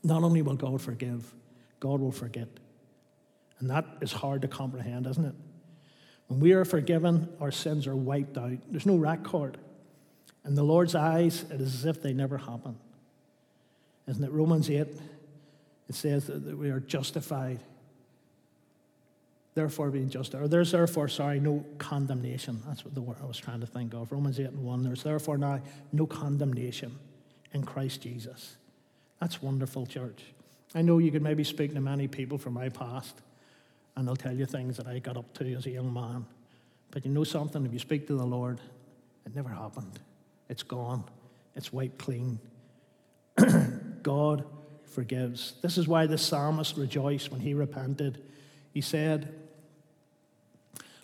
not 0.03 0.23
only 0.23 0.41
will 0.41 0.55
God 0.55 0.81
forgive, 0.81 1.31
God 1.79 1.99
will 1.99 2.11
forget. 2.11 2.47
And 3.59 3.69
that 3.69 3.85
is 4.01 4.11
hard 4.11 4.41
to 4.41 4.47
comprehend, 4.47 5.07
isn't 5.07 5.25
it? 5.25 5.35
When 6.27 6.39
we 6.39 6.53
are 6.53 6.65
forgiven, 6.65 7.29
our 7.39 7.51
sins 7.51 7.85
are 7.85 7.95
wiped 7.95 8.37
out. 8.37 8.57
There's 8.69 8.85
no 8.85 8.95
record. 8.95 9.57
In 10.45 10.55
the 10.55 10.63
Lord's 10.63 10.95
eyes, 10.95 11.45
it 11.49 11.61
is 11.61 11.73
as 11.75 11.85
if 11.85 12.01
they 12.01 12.13
never 12.13 12.37
happened. 12.37 12.77
Isn't 14.07 14.23
it? 14.23 14.31
Romans 14.31 14.69
8, 14.69 14.87
it 15.93 15.97
says 15.97 16.25
that 16.25 16.57
we 16.57 16.71
are 16.71 16.79
justified. 16.79 17.59
Therefore, 19.53 19.91
being 19.91 20.09
just, 20.09 20.33
or 20.33 20.47
there's 20.47 20.71
therefore, 20.71 21.07
sorry, 21.07 21.39
no 21.39 21.63
condemnation. 21.77 22.63
That's 22.67 22.83
what 22.83 22.95
the 22.95 23.01
word 23.01 23.17
I 23.21 23.27
was 23.27 23.37
trying 23.37 23.59
to 23.59 23.67
think 23.67 23.93
of. 23.93 24.11
Romans 24.11 24.39
8 24.39 24.47
and 24.47 24.63
1. 24.63 24.83
There's 24.83 25.03
therefore 25.03 25.37
now 25.37 25.61
no 25.91 26.07
condemnation 26.07 26.97
in 27.53 27.63
Christ 27.63 28.01
Jesus. 28.01 28.55
That's 29.21 29.39
wonderful, 29.43 29.85
church. 29.85 30.23
I 30.73 30.81
know 30.81 30.97
you 30.97 31.11
could 31.11 31.21
maybe 31.21 31.43
speak 31.43 31.75
to 31.75 31.79
many 31.79 32.07
people 32.07 32.39
from 32.39 32.53
my 32.53 32.69
past, 32.69 33.21
and 33.95 34.07
they'll 34.07 34.15
tell 34.15 34.35
you 34.35 34.47
things 34.47 34.77
that 34.77 34.87
I 34.87 34.97
got 34.97 35.15
up 35.15 35.31
to 35.35 35.53
as 35.53 35.67
a 35.67 35.69
young 35.69 35.93
man. 35.93 36.25
But 36.89 37.05
you 37.05 37.11
know 37.11 37.23
something? 37.23 37.63
If 37.63 37.71
you 37.71 37.77
speak 37.77 38.07
to 38.07 38.15
the 38.15 38.25
Lord, 38.25 38.59
it 39.27 39.35
never 39.35 39.49
happened. 39.49 39.99
It's 40.49 40.63
gone, 40.63 41.03
it's 41.55 41.71
wiped 41.71 41.99
clean. 41.99 42.39
God 44.01 44.43
forgives. 44.93 45.53
This 45.61 45.77
is 45.77 45.87
why 45.87 46.05
the 46.05 46.17
psalmist 46.17 46.77
rejoiced 46.77 47.31
when 47.31 47.41
he 47.41 47.53
repented. 47.53 48.23
He 48.73 48.81
said, 48.81 49.33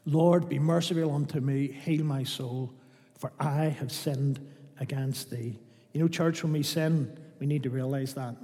Lord, 0.06 0.50
be 0.50 0.60
merciful 0.60 1.14
unto 1.14 1.40
me, 1.40 1.68
heal 1.68 2.04
my 2.04 2.24
soul, 2.24 2.74
for 3.18 3.32
I 3.40 3.66
have 3.66 3.92
sinned 3.92 4.40
against 4.80 5.30
thee. 5.30 5.58
You 5.94 6.02
know, 6.02 6.08
church, 6.08 6.44
when 6.44 6.54
we 6.54 6.64
sin, 6.64 7.18
we 7.40 7.48
need 7.48 7.64
to 7.64 7.70
realize 7.70 8.14
that. 8.14 8.36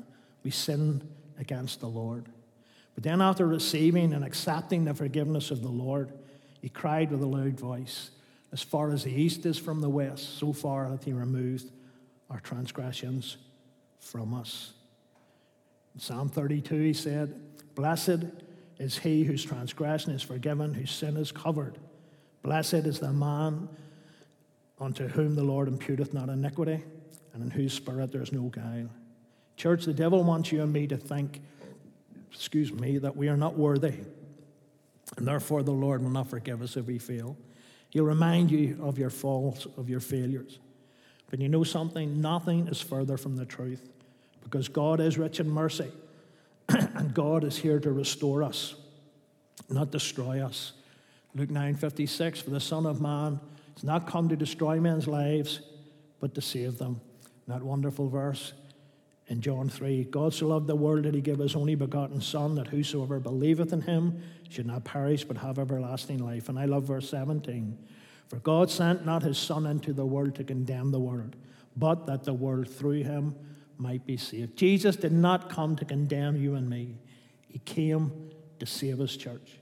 We 0.43 0.51
sin 0.51 1.07
against 1.39 1.79
the 1.79 1.87
Lord. 1.87 2.25
But 2.93 3.03
then, 3.03 3.21
after 3.21 3.45
receiving 3.45 4.13
and 4.13 4.23
accepting 4.23 4.85
the 4.85 4.93
forgiveness 4.93 5.51
of 5.51 5.61
the 5.61 5.69
Lord, 5.69 6.11
he 6.61 6.69
cried 6.69 7.11
with 7.11 7.21
a 7.21 7.27
loud 7.27 7.59
voice, 7.59 8.11
As 8.51 8.61
far 8.61 8.91
as 8.91 9.03
the 9.03 9.11
east 9.11 9.45
is 9.45 9.57
from 9.57 9.81
the 9.81 9.89
west, 9.89 10.37
so 10.37 10.53
far 10.53 10.87
hath 10.87 11.03
he 11.03 11.13
removed 11.13 11.71
our 12.29 12.39
transgressions 12.39 13.37
from 13.99 14.33
us. 14.33 14.73
Psalm 15.97 16.29
32, 16.29 16.75
he 16.75 16.93
said, 16.93 17.33
Blessed 17.73 18.25
is 18.79 18.97
he 18.97 19.23
whose 19.23 19.43
transgression 19.43 20.11
is 20.11 20.21
forgiven, 20.21 20.73
whose 20.73 20.91
sin 20.91 21.15
is 21.17 21.31
covered. 21.31 21.77
Blessed 22.43 22.73
is 22.73 22.99
the 22.99 23.13
man 23.13 23.69
unto 24.79 25.07
whom 25.07 25.35
the 25.35 25.43
Lord 25.43 25.69
imputeth 25.69 26.13
not 26.13 26.29
iniquity, 26.29 26.83
and 27.33 27.43
in 27.43 27.49
whose 27.49 27.73
spirit 27.73 28.11
there 28.11 28.21
is 28.21 28.33
no 28.33 28.43
guile. 28.43 28.89
Church, 29.55 29.85
the 29.85 29.93
devil 29.93 30.23
wants 30.23 30.51
you 30.51 30.61
and 30.61 30.73
me 30.73 30.85
to 30.87 30.97
think, 30.97 31.41
excuse 32.33 32.73
me, 32.73 32.97
that 32.97 33.15
we 33.15 33.29
are 33.29 33.37
not 33.37 33.57
worthy, 33.57 33.95
and 35.17 35.25
therefore 35.25 35.63
the 35.63 35.71
Lord 35.71 36.03
will 36.03 36.09
not 36.09 36.29
forgive 36.29 36.61
us 36.61 36.75
if 36.75 36.87
we 36.87 36.99
fail. 36.99 37.37
He'll 37.89 38.03
remind 38.03 38.51
you 38.51 38.77
of 38.83 38.99
your 38.99 39.09
faults, 39.09 39.65
of 39.77 39.89
your 39.89 40.01
failures. 40.01 40.59
But 41.29 41.39
you 41.39 41.47
know 41.47 41.63
something? 41.63 42.19
Nothing 42.19 42.67
is 42.67 42.81
further 42.81 43.15
from 43.15 43.37
the 43.37 43.45
truth 43.45 43.94
because 44.45 44.69
God 44.69 45.01
is 45.01 45.17
rich 45.17 45.41
in 45.41 45.49
mercy 45.49 45.91
and 46.69 47.13
God 47.13 47.43
is 47.43 47.57
here 47.57 47.79
to 47.79 47.91
restore 47.91 48.43
us, 48.43 48.75
not 49.69 49.91
destroy 49.91 50.39
us. 50.45 50.71
Luke 51.33 51.49
9:56 51.49 52.43
For 52.43 52.51
the 52.51 52.61
Son 52.61 52.85
of 52.85 53.01
Man 53.01 53.41
has 53.73 53.83
not 53.83 54.07
come 54.07 54.29
to 54.29 54.37
destroy 54.37 54.79
men's 54.79 55.07
lives, 55.07 55.59
but 56.21 56.33
to 56.35 56.41
save 56.41 56.77
them. 56.77 57.01
That 57.47 57.63
wonderful 57.63 58.07
verse 58.07 58.53
in 59.27 59.41
John 59.41 59.67
3 59.69 60.05
God 60.05 60.33
so 60.33 60.47
loved 60.47 60.67
the 60.67 60.75
world 60.75 61.03
that 61.03 61.15
he 61.15 61.21
gave 61.21 61.39
his 61.39 61.55
only 61.55 61.75
begotten 61.75 62.21
Son, 62.21 62.55
that 62.55 62.67
whosoever 62.67 63.19
believeth 63.19 63.73
in 63.73 63.81
him 63.81 64.21
should 64.49 64.67
not 64.67 64.83
perish 64.83 65.23
but 65.23 65.37
have 65.37 65.59
everlasting 65.59 66.19
life. 66.19 66.49
And 66.49 66.59
I 66.59 66.65
love 66.65 66.83
verse 66.83 67.09
17 67.09 67.77
For 68.27 68.37
God 68.37 68.69
sent 68.69 69.05
not 69.05 69.23
his 69.23 69.39
Son 69.39 69.65
into 69.65 69.91
the 69.91 70.05
world 70.05 70.35
to 70.35 70.43
condemn 70.43 70.91
the 70.91 70.99
world, 70.99 71.35
but 71.75 72.05
that 72.05 72.23
the 72.23 72.33
world 72.33 72.69
through 72.69 73.03
him 73.03 73.35
might 73.77 74.05
be 74.05 74.17
saved. 74.17 74.57
Jesus 74.57 74.95
did 74.95 75.11
not 75.11 75.49
come 75.49 75.75
to 75.75 75.85
condemn 75.85 76.35
you 76.37 76.55
and 76.55 76.69
me, 76.69 76.97
He 77.47 77.59
came 77.59 78.31
to 78.59 78.65
save 78.65 78.99
His 78.99 79.15
church, 79.17 79.59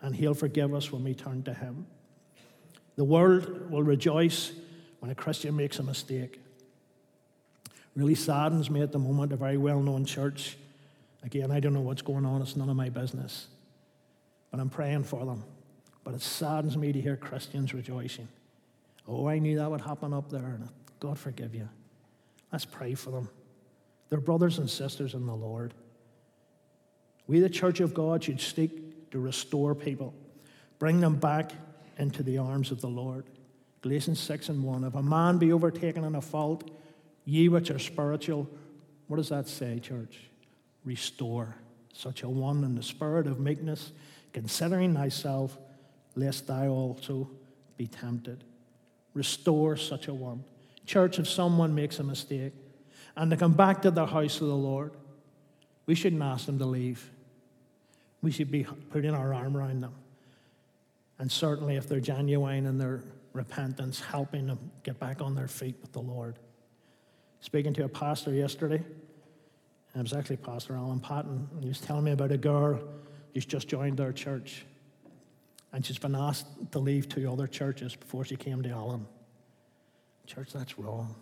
and 0.00 0.14
He'll 0.14 0.34
forgive 0.34 0.74
us 0.74 0.92
when 0.92 1.04
we 1.04 1.14
turn 1.14 1.42
to 1.44 1.54
Him. 1.54 1.86
The 2.96 3.04
world 3.04 3.70
will 3.70 3.82
rejoice 3.82 4.52
when 5.00 5.10
a 5.10 5.14
Christian 5.14 5.56
makes 5.56 5.78
a 5.78 5.82
mistake. 5.82 6.40
Really 7.94 8.14
saddens 8.14 8.70
me 8.70 8.82
at 8.82 8.92
the 8.92 8.98
moment, 8.98 9.32
a 9.32 9.36
very 9.36 9.56
well 9.56 9.80
known 9.80 10.04
church. 10.04 10.56
Again, 11.22 11.50
I 11.50 11.60
don't 11.60 11.74
know 11.74 11.80
what's 11.80 12.02
going 12.02 12.24
on, 12.24 12.42
it's 12.42 12.56
none 12.56 12.68
of 12.68 12.76
my 12.76 12.88
business. 12.88 13.48
But 14.50 14.60
I'm 14.60 14.70
praying 14.70 15.04
for 15.04 15.24
them. 15.24 15.44
But 16.04 16.14
it 16.14 16.22
saddens 16.22 16.76
me 16.76 16.92
to 16.92 17.00
hear 17.00 17.16
Christians 17.16 17.72
rejoicing. 17.74 18.28
Oh, 19.06 19.26
I 19.28 19.38
knew 19.38 19.56
that 19.58 19.70
would 19.70 19.80
happen 19.80 20.12
up 20.12 20.30
there. 20.30 20.58
God 21.00 21.18
forgive 21.18 21.54
you. 21.54 21.68
Let's 22.52 22.64
pray 22.64 22.94
for 22.94 23.10
them. 23.10 23.28
They're 24.12 24.20
brothers 24.20 24.58
and 24.58 24.68
sisters 24.68 25.14
in 25.14 25.24
the 25.24 25.34
Lord. 25.34 25.72
We, 27.26 27.40
the 27.40 27.48
church 27.48 27.80
of 27.80 27.94
God, 27.94 28.22
should 28.22 28.42
seek 28.42 29.10
to 29.10 29.18
restore 29.18 29.74
people, 29.74 30.12
bring 30.78 31.00
them 31.00 31.16
back 31.16 31.52
into 31.96 32.22
the 32.22 32.36
arms 32.36 32.70
of 32.70 32.82
the 32.82 32.90
Lord. 32.90 33.24
Galatians 33.80 34.20
6 34.20 34.50
and 34.50 34.64
1. 34.64 34.84
If 34.84 34.94
a 34.96 35.02
man 35.02 35.38
be 35.38 35.50
overtaken 35.50 36.04
in 36.04 36.14
a 36.14 36.20
fault, 36.20 36.70
ye 37.24 37.48
which 37.48 37.70
are 37.70 37.78
spiritual, 37.78 38.50
what 39.06 39.16
does 39.16 39.30
that 39.30 39.48
say, 39.48 39.78
church? 39.78 40.20
Restore 40.84 41.56
such 41.94 42.22
a 42.22 42.28
one 42.28 42.64
in 42.64 42.74
the 42.74 42.82
spirit 42.82 43.26
of 43.26 43.40
meekness, 43.40 43.92
considering 44.34 44.92
thyself, 44.92 45.56
lest 46.16 46.48
thou 46.48 46.68
also 46.68 47.30
be 47.78 47.86
tempted. 47.86 48.44
Restore 49.14 49.78
such 49.78 50.06
a 50.06 50.12
one. 50.12 50.44
Church, 50.84 51.18
if 51.18 51.26
someone 51.26 51.74
makes 51.74 51.98
a 51.98 52.04
mistake, 52.04 52.52
and 53.16 53.30
to 53.30 53.36
come 53.36 53.52
back 53.52 53.82
to 53.82 53.90
the 53.90 54.06
house 54.06 54.40
of 54.40 54.48
the 54.48 54.56
Lord, 54.56 54.92
we 55.86 55.94
shouldn't 55.94 56.22
ask 56.22 56.46
them 56.46 56.58
to 56.58 56.66
leave. 56.66 57.10
We 58.22 58.30
should 58.30 58.50
be 58.50 58.64
putting 58.90 59.14
our 59.14 59.34
arm 59.34 59.56
around 59.56 59.82
them. 59.82 59.94
And 61.18 61.30
certainly, 61.30 61.76
if 61.76 61.88
they're 61.88 62.00
genuine 62.00 62.66
in 62.66 62.78
their 62.78 63.02
repentance, 63.32 64.00
helping 64.00 64.46
them 64.46 64.70
get 64.82 64.98
back 64.98 65.20
on 65.20 65.34
their 65.34 65.48
feet 65.48 65.76
with 65.82 65.92
the 65.92 66.00
Lord. 66.00 66.38
Speaking 67.40 67.74
to 67.74 67.84
a 67.84 67.88
pastor 67.88 68.32
yesterday, 68.32 68.82
and 69.94 70.00
it 70.00 70.02
was 70.02 70.12
actually 70.12 70.36
Pastor 70.36 70.74
Alan 70.74 71.00
Patton, 71.00 71.48
and 71.52 71.62
he 71.62 71.68
was 71.68 71.80
telling 71.80 72.04
me 72.04 72.12
about 72.12 72.32
a 72.32 72.38
girl 72.38 72.80
who's 73.34 73.44
just 73.44 73.68
joined 73.68 74.00
our 74.00 74.12
church. 74.12 74.64
And 75.72 75.84
she's 75.84 75.98
been 75.98 76.14
asked 76.14 76.46
to 76.72 76.78
leave 76.78 77.08
two 77.08 77.30
other 77.30 77.46
churches 77.46 77.96
before 77.96 78.24
she 78.24 78.36
came 78.36 78.62
to 78.62 78.70
Alan. 78.70 79.06
Church, 80.26 80.52
that's 80.52 80.78
wrong. 80.78 81.14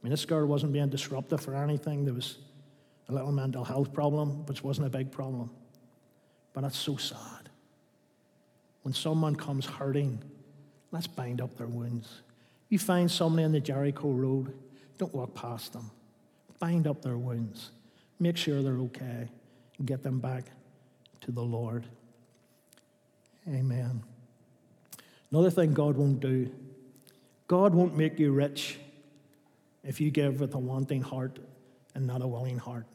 I 0.00 0.06
mean, 0.06 0.10
this 0.10 0.24
girl 0.24 0.46
wasn't 0.46 0.72
being 0.72 0.88
disruptive 0.88 1.46
or 1.46 1.54
anything. 1.54 2.04
There 2.04 2.14
was 2.14 2.38
a 3.08 3.12
little 3.12 3.32
mental 3.32 3.64
health 3.64 3.92
problem, 3.92 4.46
which 4.46 4.64
wasn't 4.64 4.86
a 4.86 4.90
big 4.90 5.10
problem. 5.10 5.50
But 6.52 6.62
that's 6.62 6.78
so 6.78 6.96
sad. 6.96 7.50
When 8.82 8.94
someone 8.94 9.36
comes 9.36 9.66
hurting, 9.66 10.22
let's 10.90 11.06
bind 11.06 11.40
up 11.40 11.56
their 11.56 11.66
wounds. 11.66 12.22
You 12.70 12.78
find 12.78 13.10
somebody 13.10 13.44
on 13.44 13.52
the 13.52 13.60
Jericho 13.60 14.10
Road, 14.10 14.54
don't 14.96 15.14
walk 15.14 15.34
past 15.34 15.72
them. 15.74 15.90
Bind 16.58 16.86
up 16.86 17.02
their 17.02 17.18
wounds. 17.18 17.70
Make 18.18 18.36
sure 18.36 18.62
they're 18.62 18.78
okay 18.78 19.28
and 19.78 19.86
get 19.86 20.02
them 20.02 20.18
back 20.20 20.44
to 21.22 21.32
the 21.32 21.42
Lord. 21.42 21.86
Amen. 23.48 24.02
Another 25.30 25.50
thing 25.50 25.72
God 25.74 25.96
won't 25.96 26.20
do 26.20 26.50
God 27.46 27.74
won't 27.74 27.96
make 27.96 28.18
you 28.18 28.30
rich 28.30 28.78
if 29.82 30.00
you 30.00 30.10
give 30.10 30.40
with 30.40 30.54
a 30.54 30.58
wanting 30.58 31.02
heart 31.02 31.38
and 31.94 32.06
not 32.06 32.22
a 32.22 32.26
willing 32.26 32.58
heart. 32.58 32.86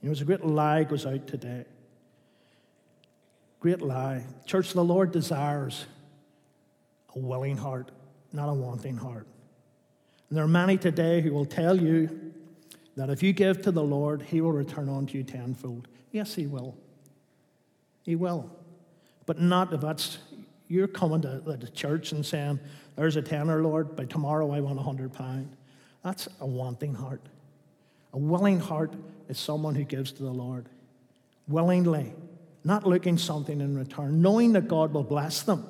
You 0.00 0.08
know, 0.08 0.14
there's 0.14 0.20
a 0.20 0.24
great 0.24 0.44
lie 0.44 0.84
goes 0.84 1.06
out 1.06 1.26
today. 1.26 1.64
Great 3.60 3.80
lie. 3.80 4.24
Church, 4.44 4.72
the 4.72 4.84
Lord 4.84 5.12
desires 5.12 5.86
a 7.14 7.18
willing 7.18 7.56
heart, 7.56 7.90
not 8.32 8.48
a 8.48 8.54
wanting 8.54 8.96
heart. 8.96 9.26
And 10.28 10.36
there 10.36 10.44
are 10.44 10.48
many 10.48 10.76
today 10.76 11.20
who 11.20 11.32
will 11.32 11.46
tell 11.46 11.80
you 11.80 12.32
that 12.96 13.10
if 13.10 13.22
you 13.22 13.32
give 13.32 13.62
to 13.62 13.70
the 13.70 13.82
Lord, 13.82 14.22
He 14.22 14.40
will 14.40 14.52
return 14.52 14.88
unto 14.88 15.16
you 15.16 15.24
tenfold. 15.24 15.88
Yes, 16.10 16.34
He 16.34 16.46
will. 16.46 16.76
He 18.02 18.16
will. 18.16 18.50
But 19.26 19.40
not 19.40 19.72
if 19.72 19.80
that's 19.80 20.18
You're 20.66 20.88
coming 20.88 21.22
to 21.22 21.40
the 21.44 21.68
church 21.68 22.12
and 22.12 22.26
saying, 22.26 22.58
There's 22.96 23.16
a 23.16 23.22
tenner, 23.22 23.62
Lord, 23.62 23.94
by 23.94 24.06
tomorrow 24.06 24.50
I 24.50 24.60
want 24.60 24.78
a 24.78 24.82
hundred 24.82 25.12
pound. 25.12 25.56
That's 26.02 26.28
a 26.40 26.46
wanting 26.46 26.94
heart. 26.94 27.22
A 28.12 28.18
willing 28.18 28.60
heart 28.60 28.92
is 29.28 29.38
someone 29.38 29.74
who 29.74 29.84
gives 29.84 30.12
to 30.12 30.22
the 30.22 30.30
Lord 30.30 30.68
willingly, 31.48 32.12
not 32.64 32.86
looking 32.86 33.18
something 33.18 33.60
in 33.60 33.76
return, 33.76 34.22
knowing 34.22 34.52
that 34.52 34.68
God 34.68 34.92
will 34.92 35.04
bless 35.04 35.42
them. 35.42 35.66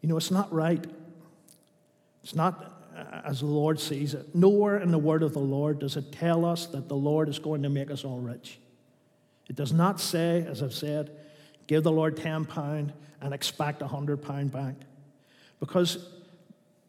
You 0.00 0.08
know, 0.08 0.16
it's 0.16 0.30
not 0.30 0.52
right. 0.52 0.84
It's 2.22 2.34
not 2.34 2.74
uh, 2.96 3.22
as 3.24 3.40
the 3.40 3.46
Lord 3.46 3.80
sees 3.80 4.14
it. 4.14 4.34
Nowhere 4.34 4.78
in 4.78 4.90
the 4.90 4.98
word 4.98 5.22
of 5.22 5.32
the 5.32 5.40
Lord 5.40 5.78
does 5.78 5.96
it 5.96 6.12
tell 6.12 6.44
us 6.44 6.66
that 6.66 6.88
the 6.88 6.96
Lord 6.96 7.28
is 7.28 7.38
going 7.38 7.62
to 7.62 7.68
make 7.68 7.90
us 7.90 8.04
all 8.04 8.18
rich. 8.18 8.58
It 9.48 9.56
does 9.56 9.72
not 9.72 10.00
say, 10.00 10.46
as 10.48 10.62
I've 10.62 10.74
said, 10.74 11.10
give 11.66 11.82
the 11.82 11.92
Lord 11.92 12.16
£10 12.16 12.92
and 13.20 13.34
expect 13.34 13.82
a 13.82 13.86
£100 13.86 14.50
back. 14.50 14.74
Because 15.60 16.08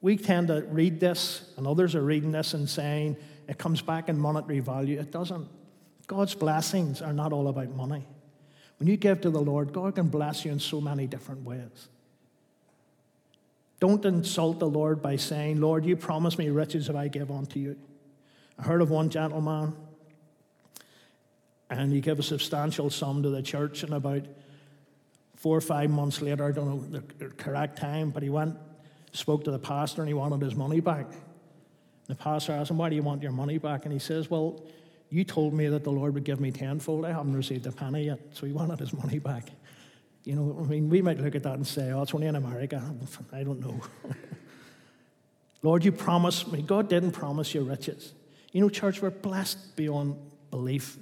we 0.01 0.17
tend 0.17 0.47
to 0.49 0.61
read 0.69 0.99
this, 0.99 1.51
and 1.57 1.65
others 1.65 1.95
are 1.95 2.03
reading 2.03 2.31
this 2.31 2.53
and 2.53 2.69
saying 2.69 3.17
it 3.47 3.57
comes 3.57 3.81
back 3.81 4.09
in 4.09 4.19
monetary 4.19 4.59
value. 4.59 4.99
It 4.99 5.11
doesn't. 5.11 5.47
God's 6.07 6.35
blessings 6.35 7.01
are 7.01 7.13
not 7.13 7.33
all 7.33 7.47
about 7.47 7.69
money. 7.69 8.05
When 8.77 8.87
you 8.87 8.97
give 8.97 9.21
to 9.21 9.29
the 9.29 9.41
Lord, 9.41 9.73
God 9.73 9.95
can 9.95 10.09
bless 10.09 10.45
you 10.45 10.51
in 10.51 10.59
so 10.59 10.81
many 10.81 11.07
different 11.07 11.43
ways. 11.43 11.89
Don't 13.79 14.03
insult 14.05 14.59
the 14.59 14.69
Lord 14.69 15.01
by 15.01 15.15
saying, 15.15 15.59
Lord, 15.59 15.85
you 15.85 15.95
promise 15.95 16.37
me 16.37 16.49
riches 16.49 16.89
if 16.89 16.95
I 16.95 17.07
give 17.07 17.31
unto 17.31 17.59
you. 17.59 17.75
I 18.57 18.63
heard 18.63 18.81
of 18.81 18.89
one 18.89 19.09
gentleman, 19.09 19.75
and 21.69 21.91
he 21.91 22.01
gave 22.01 22.19
a 22.19 22.23
substantial 22.23 22.89
sum 22.89 23.23
to 23.23 23.29
the 23.29 23.41
church, 23.41 23.83
and 23.83 23.93
about 23.93 24.23
four 25.35 25.57
or 25.57 25.61
five 25.61 25.89
months 25.89 26.21
later, 26.21 26.45
I 26.45 26.51
don't 26.51 26.91
know 26.91 27.01
the 27.17 27.29
correct 27.29 27.77
time, 27.77 28.11
but 28.11 28.23
he 28.23 28.29
went, 28.29 28.55
spoke 29.17 29.43
to 29.45 29.51
the 29.51 29.59
pastor, 29.59 30.01
and 30.01 30.07
he 30.07 30.13
wanted 30.13 30.41
his 30.41 30.55
money 30.55 30.79
back. 30.79 31.07
The 32.07 32.15
pastor 32.15 32.53
asked 32.53 32.71
him, 32.71 32.77
Why 32.77 32.89
do 32.89 32.95
you 32.95 33.03
want 33.03 33.23
your 33.23 33.31
money 33.31 33.57
back? 33.57 33.85
And 33.85 33.93
he 33.93 33.99
says, 33.99 34.29
Well, 34.29 34.63
you 35.09 35.23
told 35.23 35.53
me 35.53 35.67
that 35.67 35.83
the 35.83 35.91
Lord 35.91 36.13
would 36.13 36.23
give 36.23 36.39
me 36.39 36.51
tenfold. 36.51 37.05
I 37.05 37.11
haven't 37.11 37.35
received 37.35 37.65
a 37.67 37.71
penny 37.71 38.05
yet. 38.05 38.19
So 38.33 38.45
he 38.45 38.51
wanted 38.51 38.79
his 38.79 38.93
money 38.93 39.19
back. 39.19 39.49
You 40.23 40.35
know, 40.35 40.57
I 40.59 40.63
mean, 40.63 40.89
we 40.89 41.01
might 41.01 41.19
look 41.19 41.35
at 41.35 41.43
that 41.43 41.53
and 41.53 41.65
say, 41.65 41.91
oh, 41.91 42.01
it's 42.01 42.13
only 42.13 42.27
in 42.27 42.35
America. 42.35 42.81
I 43.33 43.43
don't 43.43 43.59
know. 43.59 43.79
Lord, 45.61 45.85
you 45.85 45.91
promised 45.91 46.51
me. 46.51 46.61
God 46.61 46.89
didn't 46.89 47.11
promise 47.11 47.53
you 47.53 47.63
riches. 47.63 48.13
You 48.51 48.61
know, 48.61 48.69
church, 48.69 49.01
we're 49.01 49.09
blessed 49.09 49.75
beyond 49.75 50.15
belief. 50.51 50.97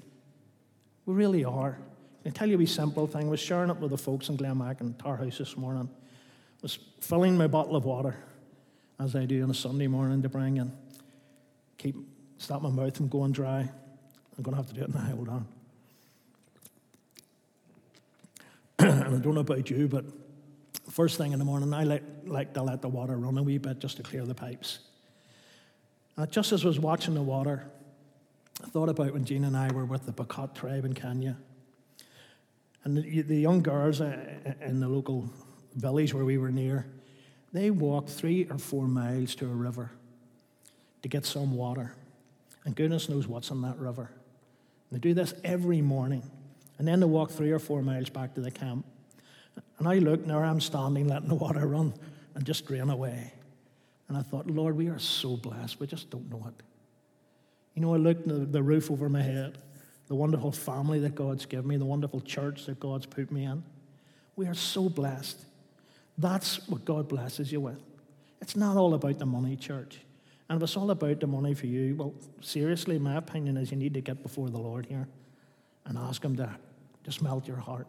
We 1.05 1.13
really 1.13 1.45
are. 1.45 1.77
I 2.25 2.29
tell 2.29 2.49
you 2.49 2.59
a 2.59 2.65
simple 2.65 3.07
thing. 3.07 3.27
I 3.27 3.29
was 3.29 3.39
sharing 3.39 3.69
it 3.69 3.77
with 3.77 3.91
the 3.91 3.97
folks 3.97 4.29
in 4.29 4.37
Glenmachan 4.37 5.01
Tower 5.01 5.17
House 5.17 5.37
this 5.37 5.57
morning. 5.57 5.89
Was 6.63 6.79
filling 7.01 7.37
my 7.37 7.47
bottle 7.47 7.75
of 7.75 7.83
water, 7.83 8.15
as 8.97 9.15
I 9.17 9.25
do 9.25 9.43
on 9.43 9.51
a 9.51 9.53
Sunday 9.53 9.87
morning 9.87 10.21
to 10.21 10.29
bring 10.29 10.59
and 10.59 10.71
keep 11.77 11.95
stop 12.37 12.61
my 12.61 12.69
mouth 12.69 12.95
from 12.95 13.09
going 13.09 13.33
dry. 13.33 13.59
I'm 13.59 14.43
going 14.43 14.53
to 14.53 14.57
have 14.57 14.67
to 14.69 14.73
do 14.73 14.81
it 14.81 14.95
now. 14.95 15.01
Hold 15.01 15.27
on. 15.27 15.47
and 18.79 19.15
I 19.15 19.19
don't 19.19 19.35
know 19.35 19.41
about 19.41 19.69
you, 19.69 19.89
but 19.89 20.05
first 20.89 21.17
thing 21.17 21.33
in 21.33 21.39
the 21.39 21.45
morning, 21.45 21.73
I 21.73 21.83
like, 21.83 22.03
like 22.25 22.53
to 22.53 22.63
let 22.63 22.81
the 22.81 22.87
water 22.87 23.17
run 23.17 23.37
a 23.37 23.43
wee 23.43 23.57
bit 23.57 23.79
just 23.79 23.97
to 23.97 24.03
clear 24.03 24.25
the 24.25 24.33
pipes. 24.33 24.79
And 26.15 26.31
just 26.31 26.53
as 26.53 26.63
I 26.63 26.67
was 26.67 26.79
watching 26.79 27.13
the 27.13 27.21
water, 27.21 27.65
I 28.63 28.67
thought 28.67 28.87
about 28.87 29.11
when 29.11 29.25
Jean 29.25 29.43
and 29.43 29.57
I 29.57 29.69
were 29.73 29.83
with 29.85 30.05
the 30.05 30.13
Pokot 30.13 30.55
tribe 30.55 30.85
in 30.85 30.93
Kenya. 30.93 31.35
And 32.85 32.95
the, 32.95 33.21
the 33.21 33.35
young 33.35 33.61
girls 33.61 33.99
uh, 33.99 34.17
in 34.61 34.79
the 34.79 34.87
local 34.87 35.29
village 35.75 36.13
where 36.13 36.25
we 36.25 36.37
were 36.37 36.51
near, 36.51 36.85
they 37.51 37.69
walked 37.69 38.09
three 38.09 38.47
or 38.49 38.57
four 38.57 38.87
miles 38.87 39.35
to 39.35 39.45
a 39.45 39.53
river 39.53 39.91
to 41.01 41.09
get 41.09 41.25
some 41.25 41.55
water. 41.55 41.93
And 42.65 42.75
goodness 42.75 43.09
knows 43.09 43.27
what's 43.27 43.49
in 43.51 43.61
that 43.61 43.77
river. 43.77 44.09
They 44.91 44.99
do 44.99 45.13
this 45.13 45.33
every 45.43 45.81
morning. 45.81 46.23
And 46.77 46.87
then 46.87 46.99
they 46.99 47.05
walk 47.05 47.31
three 47.31 47.51
or 47.51 47.59
four 47.59 47.81
miles 47.81 48.09
back 48.09 48.33
to 48.35 48.41
the 48.41 48.51
camp. 48.51 48.85
And 49.77 49.87
I 49.87 49.99
look, 49.99 50.21
and 50.21 50.29
there 50.29 50.43
I'm 50.43 50.61
standing, 50.61 51.07
letting 51.07 51.29
the 51.29 51.35
water 51.35 51.67
run 51.67 51.93
and 52.35 52.45
just 52.45 52.65
drain 52.65 52.89
away. 52.89 53.33
And 54.07 54.17
I 54.17 54.21
thought, 54.21 54.47
Lord, 54.47 54.75
we 54.75 54.87
are 54.87 54.99
so 54.99 55.37
blessed. 55.37 55.79
We 55.79 55.87
just 55.87 56.09
don't 56.09 56.29
know 56.29 56.45
it. 56.47 56.63
You 57.75 57.81
know, 57.81 57.93
I 57.93 57.97
looked 57.97 58.27
at 58.27 58.51
the 58.51 58.61
roof 58.61 58.91
over 58.91 59.09
my 59.09 59.21
head, 59.21 59.57
the 60.07 60.15
wonderful 60.15 60.51
family 60.51 60.99
that 60.99 61.15
God's 61.15 61.45
given 61.45 61.67
me, 61.67 61.77
the 61.77 61.85
wonderful 61.85 62.21
church 62.21 62.65
that 62.65 62.79
God's 62.79 63.05
put 63.05 63.31
me 63.31 63.45
in. 63.45 63.63
We 64.35 64.47
are 64.47 64.53
so 64.53 64.89
blessed. 64.89 65.37
That's 66.17 66.67
what 66.67 66.85
God 66.85 67.07
blesses 67.07 67.51
you 67.51 67.61
with. 67.61 67.81
It's 68.41 68.55
not 68.55 68.77
all 68.77 68.93
about 68.93 69.19
the 69.19 69.25
money, 69.25 69.55
church. 69.55 69.99
And 70.49 70.57
if 70.57 70.63
it's 70.63 70.77
all 70.77 70.91
about 70.91 71.19
the 71.19 71.27
money 71.27 71.53
for 71.53 71.67
you, 71.67 71.95
well, 71.95 72.13
seriously, 72.41 72.99
my 72.99 73.15
opinion 73.15 73.57
is 73.57 73.71
you 73.71 73.77
need 73.77 73.93
to 73.93 74.01
get 74.01 74.21
before 74.21 74.49
the 74.49 74.57
Lord 74.57 74.85
here 74.85 75.07
and 75.85 75.97
ask 75.97 76.23
Him 76.23 76.35
to 76.35 76.49
just 77.03 77.21
melt 77.21 77.47
your 77.47 77.57
heart. 77.57 77.87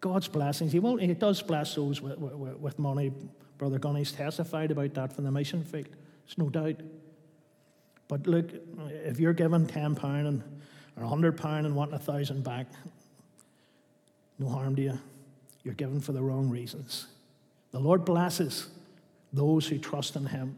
God's 0.00 0.28
blessings, 0.28 0.72
He 0.72 0.78
won't, 0.78 1.00
He 1.00 1.12
does 1.14 1.42
bless 1.42 1.74
those 1.74 2.00
with, 2.00 2.18
with, 2.18 2.56
with 2.58 2.78
money. 2.78 3.12
Brother 3.58 3.78
Gunny's 3.78 4.12
testified 4.12 4.70
about 4.70 4.94
that 4.94 5.12
from 5.12 5.24
the 5.24 5.30
mission 5.30 5.64
field. 5.64 5.88
There's 6.26 6.38
no 6.38 6.48
doubt. 6.48 6.76
But 8.08 8.26
look, 8.26 8.50
if 9.04 9.18
you're 9.18 9.32
given 9.32 9.66
£10 9.66 10.26
and, 10.26 10.42
or 10.96 11.04
£100 11.04 11.64
and 11.64 11.74
wanting 11.74 11.94
a 11.94 11.98
thousand 11.98 12.44
back, 12.44 12.66
no 14.38 14.48
harm 14.48 14.76
to 14.76 14.82
you. 14.82 14.98
You're 15.64 15.74
given 15.74 16.00
for 16.00 16.12
the 16.12 16.22
wrong 16.22 16.50
reasons. 16.50 17.06
The 17.72 17.80
Lord 17.80 18.04
blesses 18.04 18.68
those 19.32 19.66
who 19.66 19.78
trust 19.78 20.14
in 20.14 20.26
Him. 20.26 20.56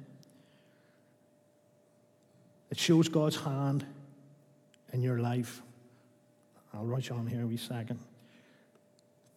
It 2.71 2.79
shows 2.79 3.09
God's 3.09 3.37
hand 3.37 3.87
in 4.93 5.03
your 5.03 5.19
life. 5.19 5.63
I'll 6.75 6.85
rush 6.85 7.11
on 7.11 7.27
here 7.27 7.43
a 7.43 7.47
wee 7.47 7.57
second. 7.57 8.01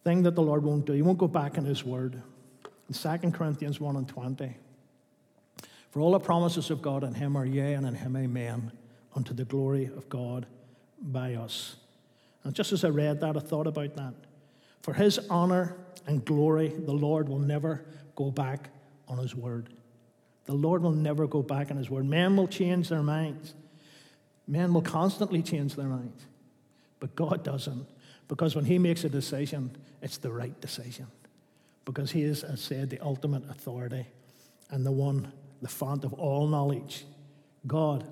Thing 0.04 0.24
that 0.24 0.34
the 0.34 0.42
Lord 0.42 0.62
won't 0.62 0.84
do, 0.84 0.92
He 0.92 1.02
won't 1.02 1.18
go 1.18 1.28
back 1.28 1.56
in 1.56 1.64
His 1.64 1.84
word. 1.84 2.20
In 2.88 2.94
2 2.94 3.30
Corinthians 3.30 3.80
1 3.80 3.96
and 3.96 4.08
20, 4.08 4.52
for 5.90 6.00
all 6.00 6.12
the 6.12 6.20
promises 6.20 6.70
of 6.70 6.82
God 6.82 7.04
in 7.04 7.14
Him 7.14 7.36
are 7.36 7.46
yea, 7.46 7.74
and 7.74 7.86
in 7.86 7.94
Him 7.94 8.16
amen, 8.16 8.72
unto 9.14 9.32
the 9.32 9.44
glory 9.44 9.86
of 9.86 10.08
God 10.08 10.46
by 11.00 11.34
us. 11.34 11.76
And 12.44 12.54
just 12.54 12.72
as 12.72 12.84
I 12.84 12.88
read 12.88 13.20
that, 13.20 13.36
I 13.36 13.40
thought 13.40 13.66
about 13.66 13.94
that. 13.96 14.14
For 14.82 14.94
His 14.94 15.18
honor 15.30 15.76
and 16.06 16.24
glory, 16.24 16.68
the 16.68 16.92
Lord 16.92 17.28
will 17.28 17.38
never 17.38 17.84
go 18.16 18.30
back 18.30 18.70
on 19.08 19.18
His 19.18 19.34
word. 19.34 19.68
The 20.46 20.54
Lord 20.54 20.82
will 20.82 20.92
never 20.92 21.26
go 21.26 21.42
back 21.42 21.70
on 21.70 21.76
His 21.76 21.90
word. 21.90 22.06
Men 22.06 22.36
will 22.36 22.48
change 22.48 22.88
their 22.88 23.02
minds. 23.02 23.54
Men 24.46 24.72
will 24.72 24.82
constantly 24.82 25.42
change 25.42 25.76
their 25.76 25.86
minds. 25.86 26.24
But 26.98 27.14
God 27.14 27.44
doesn't. 27.44 27.86
Because 28.28 28.56
when 28.56 28.64
He 28.64 28.78
makes 28.78 29.04
a 29.04 29.08
decision, 29.08 29.76
it's 30.02 30.18
the 30.18 30.32
right 30.32 30.58
decision. 30.60 31.06
Because 31.84 32.10
He 32.10 32.22
is, 32.22 32.42
as 32.42 32.60
said, 32.60 32.90
the 32.90 33.00
ultimate 33.00 33.48
authority 33.50 34.06
and 34.70 34.84
the 34.84 34.92
one, 34.92 35.32
the 35.62 35.68
font 35.68 36.04
of 36.04 36.12
all 36.14 36.46
knowledge. 36.46 37.04
God 37.66 38.08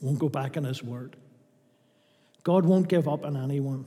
won't 0.00 0.18
go 0.18 0.28
back 0.28 0.56
on 0.56 0.64
His 0.64 0.82
word. 0.82 1.16
God 2.42 2.66
won't 2.66 2.88
give 2.88 3.08
up 3.08 3.24
on 3.24 3.36
anyone. 3.36 3.86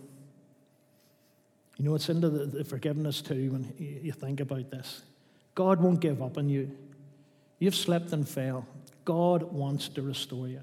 You 1.77 1.85
know, 1.85 1.95
it's 1.95 2.09
into 2.09 2.29
the, 2.29 2.45
the 2.45 2.63
forgiveness 2.63 3.21
too 3.21 3.51
when 3.51 3.73
you 3.77 4.11
think 4.11 4.39
about 4.39 4.71
this. 4.71 5.03
God 5.53 5.79
won't 5.79 5.99
give 5.99 6.21
up 6.21 6.37
on 6.37 6.49
you. 6.49 6.71
You've 7.59 7.75
slipped 7.75 8.11
and 8.13 8.27
fell. 8.27 8.67
God 9.05 9.43
wants 9.43 9.87
to 9.89 10.01
restore 10.01 10.47
you. 10.47 10.61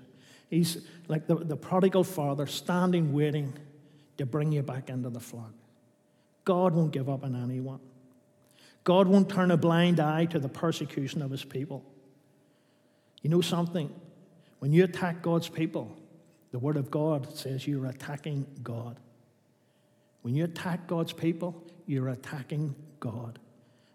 He's 0.51 0.87
like 1.09 1.27
the, 1.27 1.37
the 1.37 1.57
prodigal 1.57 2.05
father 2.05 2.47
standing 2.47 3.13
waiting 3.13 3.55
to 4.19 4.27
bring 4.27 4.53
you 4.53 4.63
back 4.63 4.91
into 4.91 5.09
the 5.09 5.21
flock. 5.21 5.53
God 6.45 6.75
won't 6.75 6.93
give 6.93 7.09
up 7.09 7.25
on 7.25 7.35
anyone. 7.35 7.81
God 8.85 9.09
won't 9.09 9.29
turn 9.29 9.51
a 9.51 9.57
blind 9.57 9.99
eye 9.99 10.27
to 10.27 10.39
the 10.39 10.49
persecution 10.49 11.23
of 11.23 11.31
his 11.31 11.45
people. 11.45 11.85
You 13.23 13.31
know 13.31 13.41
something? 13.41 13.91
When 14.59 14.73
you 14.73 14.85
attack 14.85 15.23
God's 15.23 15.49
people, 15.49 15.97
the 16.53 16.59
Word 16.59 16.77
of 16.77 16.91
God 16.91 17.37
says 17.37 17.67
you're 17.67 17.87
attacking 17.87 18.47
God. 18.63 18.99
When 20.25 20.35
you 20.35 20.45
attack 20.45 20.87
God's 20.87 21.13
people, 21.13 21.63
you're 21.85 22.09
attacking 22.09 22.75
God. 22.99 23.39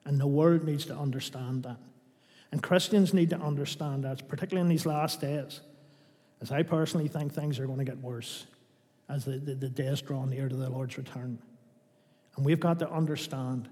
And 0.05 0.21
the 0.21 0.27
world 0.27 0.63
needs 0.63 0.85
to 0.85 0.95
understand 0.95 1.63
that. 1.63 1.77
And 2.51 2.61
Christians 2.61 3.15
need 3.15 3.31
to 3.31 3.39
understand 3.39 4.03
that, 4.03 4.27
particularly 4.27 4.61
in 4.61 4.69
these 4.69 4.85
last 4.85 5.21
days, 5.21 5.61
as 6.39 6.51
I 6.51 6.61
personally 6.61 7.07
think 7.07 7.33
things 7.33 7.57
are 7.57 7.65
going 7.65 7.79
to 7.79 7.83
get 7.83 7.97
worse 7.97 8.45
as 9.09 9.25
the, 9.25 9.39
the, 9.39 9.55
the 9.55 9.69
days 9.69 10.03
draw 10.03 10.23
near 10.25 10.47
to 10.47 10.55
the 10.55 10.69
Lord's 10.69 10.99
return. 10.99 11.39
And 12.35 12.45
we've 12.45 12.59
got 12.59 12.77
to 12.77 12.91
understand 12.91 13.67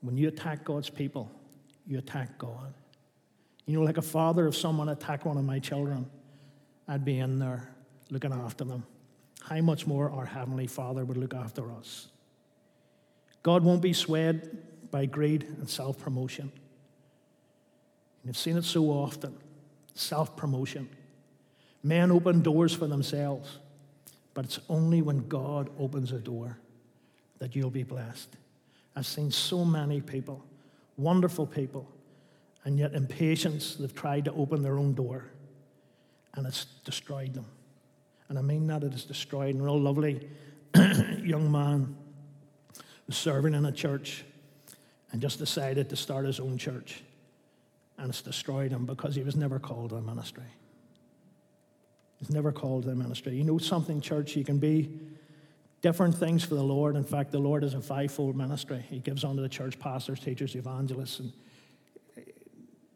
when 0.00 0.16
you 0.16 0.28
attack 0.28 0.64
God's 0.64 0.88
people, 0.88 1.30
you 1.86 1.98
attack 1.98 2.38
God. 2.38 2.72
You 3.66 3.78
know, 3.78 3.84
like 3.84 3.98
a 3.98 4.02
father, 4.02 4.48
if 4.48 4.56
someone 4.56 4.88
attacked 4.88 5.26
one 5.26 5.36
of 5.36 5.44
my 5.44 5.58
children, 5.58 6.08
I'd 6.88 7.04
be 7.04 7.18
in 7.18 7.38
there 7.38 7.68
looking 8.08 8.32
after 8.32 8.64
them. 8.64 8.84
How 9.42 9.60
much 9.60 9.86
more 9.86 10.10
our 10.10 10.26
Heavenly 10.26 10.66
Father 10.66 11.04
would 11.04 11.16
look 11.16 11.34
after 11.34 11.70
us? 11.72 12.08
God 13.42 13.62
won't 13.62 13.82
be 13.82 13.92
swayed 13.92 14.48
by 14.90 15.06
greed 15.06 15.42
and 15.42 15.68
self 15.68 15.98
promotion. 15.98 16.50
You've 18.24 18.38
seen 18.38 18.56
it 18.56 18.64
so 18.64 18.86
often 18.86 19.36
self 19.94 20.36
promotion. 20.36 20.88
Men 21.82 22.10
open 22.10 22.40
doors 22.40 22.74
for 22.74 22.86
themselves, 22.86 23.58
but 24.32 24.46
it's 24.46 24.58
only 24.70 25.02
when 25.02 25.28
God 25.28 25.68
opens 25.78 26.12
a 26.12 26.18
door 26.18 26.58
that 27.38 27.54
you'll 27.54 27.70
be 27.70 27.82
blessed. 27.82 28.36
I've 28.96 29.06
seen 29.06 29.30
so 29.30 29.64
many 29.64 30.00
people, 30.00 30.42
wonderful 30.96 31.46
people, 31.46 31.86
and 32.64 32.78
yet 32.78 32.94
in 32.94 33.06
patience 33.06 33.76
they've 33.76 33.94
tried 33.94 34.24
to 34.24 34.32
open 34.32 34.62
their 34.62 34.78
own 34.78 34.94
door 34.94 35.26
and 36.34 36.46
it's 36.46 36.64
destroyed 36.84 37.34
them. 37.34 37.46
And 38.28 38.38
I 38.38 38.42
mean 38.42 38.66
that 38.68 38.82
it 38.82 38.92
has 38.92 39.04
destroyed. 39.04 39.54
And 39.54 39.60
a 39.60 39.64
real 39.64 39.80
lovely 39.80 40.28
young 41.22 41.50
man 41.50 41.96
was 43.06 43.16
serving 43.16 43.54
in 43.54 43.64
a 43.66 43.72
church 43.72 44.24
and 45.12 45.20
just 45.20 45.38
decided 45.38 45.88
to 45.90 45.96
start 45.96 46.26
his 46.26 46.40
own 46.40 46.58
church. 46.58 47.02
And 47.98 48.08
it's 48.10 48.22
destroyed 48.22 48.72
him 48.72 48.86
because 48.86 49.14
he 49.14 49.22
was 49.22 49.36
never 49.36 49.58
called 49.58 49.90
to 49.90 50.00
ministry. 50.00 50.44
He's 52.18 52.30
never 52.30 52.52
called 52.52 52.84
to 52.84 52.94
ministry. 52.94 53.36
You 53.36 53.44
know 53.44 53.58
something, 53.58 54.00
church, 54.00 54.34
you 54.34 54.44
can 54.44 54.58
be 54.58 54.98
different 55.82 56.14
things 56.14 56.42
for 56.42 56.54
the 56.54 56.62
Lord. 56.62 56.96
In 56.96 57.04
fact, 57.04 57.30
the 57.30 57.38
Lord 57.38 57.62
is 57.62 57.74
a 57.74 57.80
fivefold 57.80 58.36
ministry. 58.36 58.84
He 58.88 58.98
gives 58.98 59.22
unto 59.22 59.42
the 59.42 59.48
church 59.48 59.78
pastors, 59.78 60.18
teachers, 60.18 60.56
evangelists, 60.56 61.20
and 61.20 61.32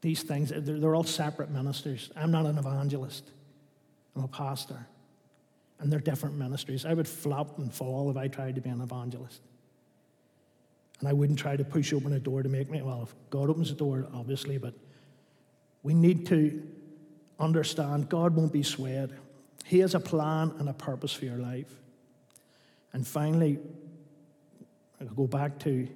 these 0.00 0.22
things. 0.22 0.52
They're 0.54 0.94
all 0.94 1.04
separate 1.04 1.50
ministers. 1.50 2.10
I'm 2.16 2.30
not 2.30 2.46
an 2.46 2.58
evangelist, 2.58 3.30
I'm 4.16 4.24
a 4.24 4.28
pastor. 4.28 4.86
And 5.80 5.92
they're 5.92 6.00
different 6.00 6.36
ministries. 6.36 6.84
I 6.84 6.94
would 6.94 7.06
flop 7.06 7.58
and 7.58 7.72
fall 7.72 8.10
if 8.10 8.16
I 8.16 8.28
tried 8.28 8.56
to 8.56 8.60
be 8.60 8.68
an 8.68 8.80
evangelist. 8.80 9.40
And 10.98 11.08
I 11.08 11.12
wouldn't 11.12 11.38
try 11.38 11.56
to 11.56 11.64
push 11.64 11.92
open 11.92 12.12
a 12.12 12.18
door 12.18 12.42
to 12.42 12.48
make 12.48 12.68
me, 12.70 12.82
well, 12.82 13.02
if 13.04 13.14
God 13.30 13.48
opens 13.48 13.68
the 13.68 13.76
door, 13.76 14.08
obviously, 14.12 14.58
but 14.58 14.74
we 15.84 15.94
need 15.94 16.26
to 16.26 16.62
understand 17.38 18.08
God 18.08 18.34
won't 18.34 18.52
be 18.52 18.64
swayed. 18.64 19.10
He 19.64 19.78
has 19.78 19.94
a 19.94 20.00
plan 20.00 20.52
and 20.58 20.68
a 20.68 20.72
purpose 20.72 21.12
for 21.12 21.24
your 21.24 21.38
life. 21.38 21.72
And 22.92 23.06
finally, 23.06 23.58
I'll 25.00 25.06
go 25.08 25.26
back 25.26 25.58
to 25.60 25.88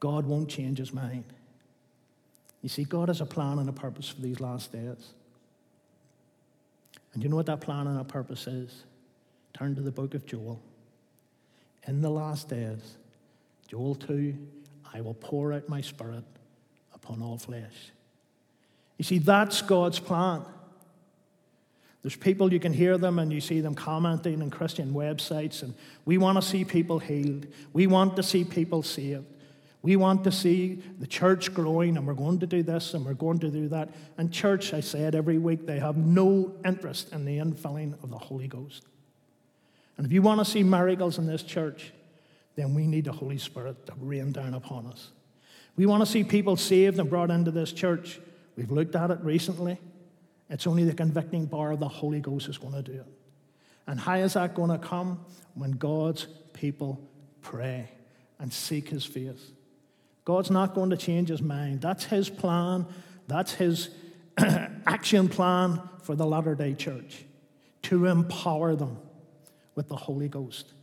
God 0.00 0.26
won't 0.26 0.48
change 0.48 0.78
his 0.78 0.92
mind. 0.92 1.24
You 2.62 2.68
see, 2.68 2.84
God 2.84 3.08
has 3.08 3.20
a 3.20 3.26
plan 3.26 3.58
and 3.58 3.68
a 3.68 3.72
purpose 3.72 4.08
for 4.08 4.20
these 4.20 4.40
last 4.40 4.72
days. 4.72 5.12
And 7.18 7.24
you 7.24 7.30
know 7.30 7.34
what 7.34 7.46
that 7.46 7.60
plan 7.60 7.88
and 7.88 7.98
that 7.98 8.06
purpose 8.06 8.46
is? 8.46 8.84
Turn 9.52 9.74
to 9.74 9.80
the 9.80 9.90
book 9.90 10.14
of 10.14 10.24
Joel. 10.24 10.60
In 11.88 12.00
the 12.00 12.08
last 12.08 12.48
days, 12.48 12.94
Joel 13.66 13.96
2, 13.96 14.36
I 14.94 15.00
will 15.00 15.14
pour 15.14 15.52
out 15.52 15.68
my 15.68 15.80
spirit 15.80 16.22
upon 16.94 17.20
all 17.20 17.36
flesh. 17.36 17.90
You 18.98 19.04
see, 19.04 19.18
that's 19.18 19.62
God's 19.62 19.98
plan. 19.98 20.44
There's 22.02 22.14
people, 22.14 22.52
you 22.52 22.60
can 22.60 22.72
hear 22.72 22.96
them 22.96 23.18
and 23.18 23.32
you 23.32 23.40
see 23.40 23.60
them 23.62 23.74
commenting 23.74 24.40
on 24.40 24.50
Christian 24.50 24.94
websites, 24.94 25.64
and 25.64 25.74
we 26.04 26.18
want 26.18 26.40
to 26.40 26.42
see 26.42 26.64
people 26.64 27.00
healed. 27.00 27.48
We 27.72 27.88
want 27.88 28.14
to 28.14 28.22
see 28.22 28.44
people 28.44 28.84
saved. 28.84 29.26
We 29.82 29.96
want 29.96 30.24
to 30.24 30.32
see 30.32 30.82
the 30.98 31.06
church 31.06 31.54
growing, 31.54 31.96
and 31.96 32.06
we're 32.06 32.14
going 32.14 32.40
to 32.40 32.46
do 32.46 32.62
this 32.62 32.94
and 32.94 33.06
we're 33.06 33.14
going 33.14 33.38
to 33.40 33.50
do 33.50 33.68
that. 33.68 33.90
And 34.16 34.32
church, 34.32 34.74
I 34.74 34.80
say 34.80 35.02
it 35.02 35.14
every 35.14 35.38
week, 35.38 35.66
they 35.66 35.78
have 35.78 35.96
no 35.96 36.52
interest 36.64 37.12
in 37.12 37.24
the 37.24 37.38
infilling 37.38 38.02
of 38.02 38.10
the 38.10 38.18
Holy 38.18 38.48
Ghost. 38.48 38.84
And 39.96 40.06
if 40.06 40.12
you 40.12 40.22
want 40.22 40.40
to 40.40 40.44
see 40.44 40.62
miracles 40.62 41.18
in 41.18 41.26
this 41.26 41.42
church, 41.42 41.92
then 42.56 42.74
we 42.74 42.86
need 42.86 43.04
the 43.04 43.12
Holy 43.12 43.38
Spirit 43.38 43.86
to 43.86 43.92
rain 44.00 44.32
down 44.32 44.54
upon 44.54 44.86
us. 44.86 45.10
We 45.76 45.86
want 45.86 46.04
to 46.04 46.06
see 46.10 46.24
people 46.24 46.56
saved 46.56 46.98
and 46.98 47.08
brought 47.08 47.30
into 47.30 47.52
this 47.52 47.72
church. 47.72 48.20
We've 48.56 48.70
looked 48.70 48.96
at 48.96 49.12
it 49.12 49.20
recently. 49.22 49.78
It's 50.50 50.66
only 50.66 50.82
the 50.82 50.94
convicting 50.94 51.46
power 51.46 51.70
of 51.70 51.78
the 51.78 51.88
Holy 51.88 52.20
Ghost 52.20 52.48
is 52.48 52.58
going 52.58 52.74
to 52.74 52.82
do 52.82 52.92
it. 52.92 53.06
And 53.86 54.00
how 54.00 54.16
is 54.16 54.32
that 54.32 54.54
going 54.54 54.70
to 54.70 54.78
come? 54.78 55.24
When 55.54 55.72
God's 55.72 56.26
people 56.52 57.00
pray 57.42 57.88
and 58.40 58.52
seek 58.52 58.88
his 58.88 59.04
face. 59.04 59.52
God's 60.28 60.50
not 60.50 60.74
going 60.74 60.90
to 60.90 60.96
change 60.98 61.30
his 61.30 61.40
mind. 61.40 61.80
That's 61.80 62.04
his 62.04 62.28
plan. 62.28 62.84
That's 63.28 63.54
his 63.54 63.88
action 64.36 65.26
plan 65.26 65.80
for 66.02 66.14
the 66.14 66.26
Latter 66.26 66.54
day 66.54 66.74
Church 66.74 67.24
to 67.84 68.04
empower 68.04 68.76
them 68.76 68.98
with 69.74 69.88
the 69.88 69.96
Holy 69.96 70.28
Ghost. 70.28 70.74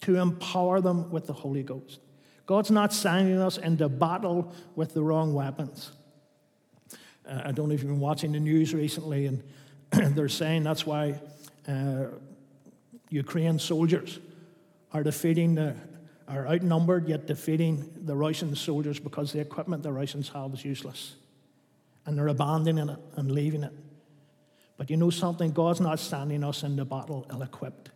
To 0.00 0.16
empower 0.16 0.80
them 0.80 1.12
with 1.12 1.28
the 1.28 1.32
Holy 1.32 1.62
Ghost. 1.62 2.00
God's 2.44 2.72
not 2.72 2.92
sending 2.92 3.38
us 3.38 3.58
into 3.58 3.88
battle 3.88 4.52
with 4.74 4.92
the 4.92 5.04
wrong 5.04 5.34
weapons. 5.34 5.92
Uh, 7.24 7.42
I 7.44 7.52
don't 7.52 7.68
know 7.68 7.74
if 7.74 7.82
you've 7.84 7.92
been 7.92 8.00
watching 8.00 8.32
the 8.32 8.40
news 8.40 8.74
recently, 8.74 9.26
and 9.26 9.44
they're 10.16 10.28
saying 10.28 10.64
that's 10.64 10.84
why 10.84 11.20
uh, 11.68 12.06
Ukraine 13.08 13.60
soldiers 13.60 14.18
are 14.92 15.04
defeating 15.04 15.54
the, 15.54 15.76
are 16.28 16.46
outnumbered 16.46 17.08
yet 17.08 17.26
defeating 17.26 17.90
the 18.04 18.16
Russian 18.16 18.54
soldiers 18.54 18.98
because 18.98 19.32
the 19.32 19.40
equipment 19.40 19.82
the 19.82 19.92
Russians 19.92 20.28
have 20.30 20.54
is 20.54 20.64
useless. 20.64 21.14
And 22.06 22.18
they're 22.18 22.28
abandoning 22.28 22.88
it 22.88 22.98
and 23.16 23.30
leaving 23.30 23.62
it. 23.62 23.72
But 24.76 24.90
you 24.90 24.96
know 24.96 25.10
something? 25.10 25.52
God's 25.52 25.80
not 25.80 26.00
standing 26.00 26.42
us 26.42 26.62
in 26.62 26.76
the 26.76 26.84
battle 26.84 27.26
ill 27.30 27.42
equipped, 27.42 27.90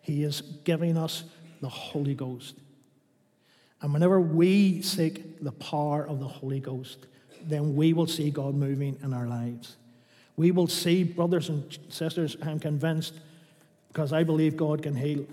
He 0.00 0.22
is 0.22 0.40
giving 0.40 0.96
us 0.96 1.24
the 1.60 1.68
Holy 1.68 2.14
Ghost. 2.14 2.56
And 3.80 3.92
whenever 3.92 4.20
we 4.20 4.80
seek 4.82 5.42
the 5.42 5.52
power 5.52 6.06
of 6.06 6.20
the 6.20 6.28
Holy 6.28 6.60
Ghost, 6.60 7.06
then 7.44 7.74
we 7.74 7.92
will 7.92 8.06
see 8.06 8.30
God 8.30 8.54
moving 8.54 8.96
in 9.02 9.12
our 9.12 9.26
lives. 9.26 9.76
We 10.36 10.52
will 10.52 10.68
see, 10.68 11.02
brothers 11.02 11.48
and 11.48 11.76
sisters, 11.88 12.36
I'm 12.42 12.60
convinced, 12.60 13.14
because 13.88 14.12
I 14.12 14.22
believe 14.22 14.56
God 14.56 14.82
can 14.82 14.94
heal. 14.94 15.26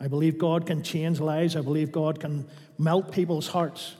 I 0.00 0.08
believe 0.08 0.38
God 0.38 0.66
can 0.66 0.82
change 0.82 1.20
lives. 1.20 1.56
I 1.56 1.60
believe 1.60 1.92
God 1.92 2.20
can 2.20 2.46
melt 2.78 3.12
people's 3.12 3.48
hearts. 3.48 3.96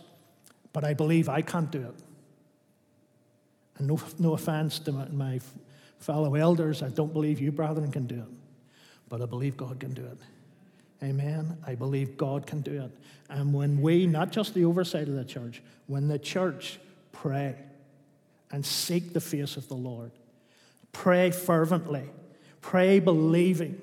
But 0.72 0.84
I 0.84 0.94
believe 0.94 1.28
I 1.28 1.42
can't 1.42 1.70
do 1.70 1.80
it. 1.80 1.94
And 3.78 3.88
no, 3.88 4.00
no 4.18 4.34
offense 4.34 4.78
to 4.80 4.92
my, 4.92 5.08
my 5.08 5.40
fellow 5.98 6.34
elders, 6.34 6.82
I 6.82 6.88
don't 6.88 7.12
believe 7.12 7.40
you, 7.40 7.52
brethren, 7.52 7.90
can 7.90 8.06
do 8.06 8.16
it. 8.16 8.28
But 9.08 9.20
I 9.20 9.26
believe 9.26 9.56
God 9.56 9.80
can 9.80 9.92
do 9.92 10.04
it. 10.04 10.18
Amen. 11.02 11.56
I 11.66 11.74
believe 11.74 12.16
God 12.16 12.46
can 12.46 12.60
do 12.60 12.82
it. 12.82 12.90
And 13.28 13.54
when 13.54 13.80
we, 13.80 14.06
not 14.06 14.32
just 14.32 14.54
the 14.54 14.64
oversight 14.64 15.08
of 15.08 15.14
the 15.14 15.24
church, 15.24 15.62
when 15.86 16.08
the 16.08 16.18
church 16.18 16.78
pray 17.12 17.56
and 18.50 18.64
seek 18.64 19.12
the 19.12 19.20
face 19.20 19.56
of 19.56 19.68
the 19.68 19.74
Lord, 19.74 20.10
pray 20.92 21.30
fervently, 21.30 22.10
pray 22.60 23.00
believing, 23.00 23.80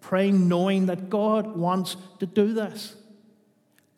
pray 0.00 0.30
knowing 0.30 0.86
that 0.86 1.10
God 1.10 1.56
wants 1.56 1.96
to 2.20 2.26
do 2.26 2.54
this. 2.54 2.94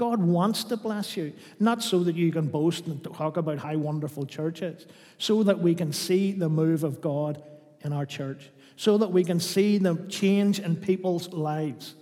God 0.00 0.22
wants 0.22 0.64
to 0.64 0.78
bless 0.78 1.14
you, 1.14 1.34
not 1.58 1.82
so 1.82 2.02
that 2.04 2.16
you 2.16 2.32
can 2.32 2.48
boast 2.48 2.86
and 2.86 3.04
talk 3.04 3.36
about 3.36 3.58
how 3.58 3.76
wonderful 3.76 4.24
church 4.24 4.62
is, 4.62 4.86
so 5.18 5.42
that 5.42 5.58
we 5.58 5.74
can 5.74 5.92
see 5.92 6.32
the 6.32 6.48
move 6.48 6.84
of 6.84 7.02
God 7.02 7.42
in 7.82 7.92
our 7.92 8.06
church, 8.06 8.48
so 8.76 8.96
that 8.96 9.12
we 9.12 9.22
can 9.22 9.38
see 9.38 9.76
the 9.76 9.96
change 10.08 10.58
in 10.58 10.74
people's 10.74 11.28
lives. 11.34 11.94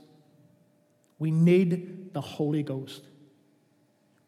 We 1.18 1.32
need 1.32 2.14
the 2.14 2.20
Holy 2.20 2.62
Ghost. 2.62 3.02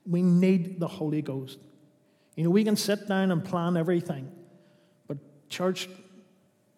We 0.05 0.21
need 0.21 0.81
the 0.81 0.89
Holy 0.89 1.23
Ghost. 1.23 1.59
You 2.35 2.43
know, 2.43 2.51
we 2.51 2.65
can 2.65 2.75
sit 2.75 3.07
down 3.07 3.31
and 3.31 3.45
plan 3.45 3.77
everything, 3.77 4.33
but 5.07 5.19
church, 5.49 5.89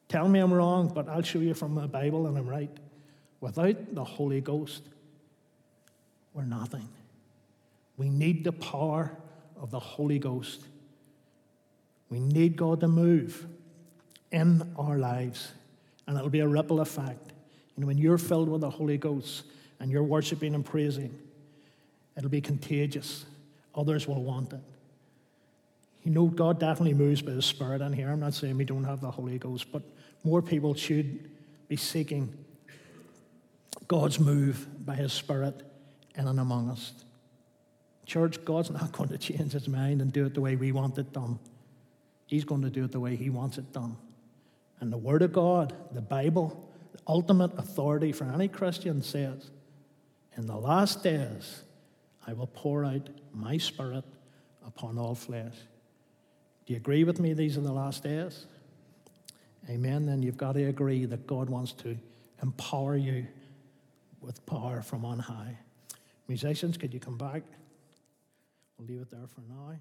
tell 0.08 0.28
me 0.28 0.40
I'm 0.40 0.52
wrong, 0.52 0.92
but 0.94 1.08
I'll 1.08 1.22
show 1.22 1.38
you 1.38 1.54
from 1.54 1.74
the 1.74 1.88
Bible 1.88 2.26
and 2.26 2.36
I'm 2.36 2.46
right. 2.46 2.68
Without 3.42 3.94
the 3.94 4.04
Holy 4.04 4.40
Ghost, 4.40 4.84
we're 6.32 6.44
nothing. 6.44 6.88
We 7.96 8.08
need 8.08 8.44
the 8.44 8.52
power 8.52 9.10
of 9.60 9.70
the 9.72 9.80
Holy 9.80 10.20
Ghost. 10.20 10.64
We 12.08 12.20
need 12.20 12.56
God 12.56 12.80
to 12.80 12.88
move 12.88 13.46
in 14.30 14.62
our 14.78 14.96
lives, 14.96 15.50
and 16.06 16.16
it'll 16.16 16.30
be 16.30 16.40
a 16.40 16.46
ripple 16.48 16.80
effect. 16.80 17.32
You 17.76 17.80
know, 17.80 17.88
when 17.88 17.98
you're 17.98 18.16
filled 18.16 18.48
with 18.48 18.60
the 18.60 18.70
Holy 18.70 18.96
Ghost, 18.96 19.42
and 19.80 19.90
you're 19.90 20.04
worshiping 20.04 20.54
and 20.54 20.64
praising, 20.64 21.12
it'll 22.16 22.30
be 22.30 22.40
contagious. 22.40 23.24
Others 23.74 24.06
will 24.06 24.22
want 24.22 24.52
it. 24.52 24.60
You 26.04 26.12
know, 26.12 26.26
God 26.26 26.60
definitely 26.60 26.94
moves 26.94 27.22
by 27.22 27.32
the 27.32 27.42
Spirit 27.42 27.80
in 27.80 27.92
here. 27.92 28.08
I'm 28.08 28.20
not 28.20 28.34
saying 28.34 28.56
we 28.56 28.64
don't 28.64 28.84
have 28.84 29.00
the 29.00 29.10
Holy 29.10 29.38
Ghost, 29.38 29.72
but 29.72 29.82
more 30.22 30.40
people 30.40 30.74
should 30.74 31.28
be 31.66 31.74
seeking 31.74 32.32
God's 33.88 34.18
move 34.20 34.66
by 34.84 34.94
His 34.94 35.12
Spirit 35.12 35.62
in 36.14 36.26
and 36.26 36.40
among 36.40 36.70
us. 36.70 36.92
Church, 38.06 38.44
God's 38.44 38.70
not 38.70 38.92
going 38.96 39.08
to 39.10 39.18
change 39.18 39.52
His 39.52 39.68
mind 39.68 40.00
and 40.00 40.12
do 40.12 40.26
it 40.26 40.34
the 40.34 40.40
way 40.40 40.56
we 40.56 40.72
want 40.72 40.98
it 40.98 41.12
done. 41.12 41.38
He's 42.26 42.44
going 42.44 42.62
to 42.62 42.70
do 42.70 42.84
it 42.84 42.92
the 42.92 43.00
way 43.00 43.16
He 43.16 43.30
wants 43.30 43.58
it 43.58 43.72
done. 43.72 43.96
And 44.80 44.92
the 44.92 44.98
Word 44.98 45.22
of 45.22 45.32
God, 45.32 45.74
the 45.92 46.00
Bible, 46.00 46.68
the 46.92 46.98
ultimate 47.06 47.56
authority 47.58 48.12
for 48.12 48.24
any 48.24 48.48
Christian 48.48 49.02
says, 49.02 49.50
In 50.36 50.46
the 50.46 50.56
last 50.56 51.02
days, 51.02 51.62
I 52.26 52.32
will 52.32 52.48
pour 52.48 52.84
out 52.84 53.08
my 53.32 53.58
Spirit 53.58 54.04
upon 54.66 54.98
all 54.98 55.14
flesh. 55.14 55.54
Do 56.66 56.72
you 56.72 56.76
agree 56.76 57.04
with 57.04 57.20
me? 57.20 57.34
These 57.34 57.58
are 57.58 57.62
the 57.62 57.72
last 57.72 58.02
days. 58.02 58.46
Amen. 59.68 60.06
Then 60.06 60.22
you've 60.22 60.36
got 60.36 60.54
to 60.54 60.64
agree 60.64 61.04
that 61.04 61.26
God 61.26 61.48
wants 61.48 61.72
to 61.74 61.96
empower 62.42 62.96
you 62.96 63.26
with 64.22 64.44
power 64.46 64.82
from 64.82 65.04
on 65.04 65.18
high. 65.18 65.58
Musicians, 66.28 66.76
could 66.76 66.94
you 66.94 67.00
come 67.00 67.18
back? 67.18 67.42
We'll 68.78 68.88
leave 68.88 69.00
it 69.00 69.10
there 69.10 69.26
for 69.26 69.42
now. 69.42 69.76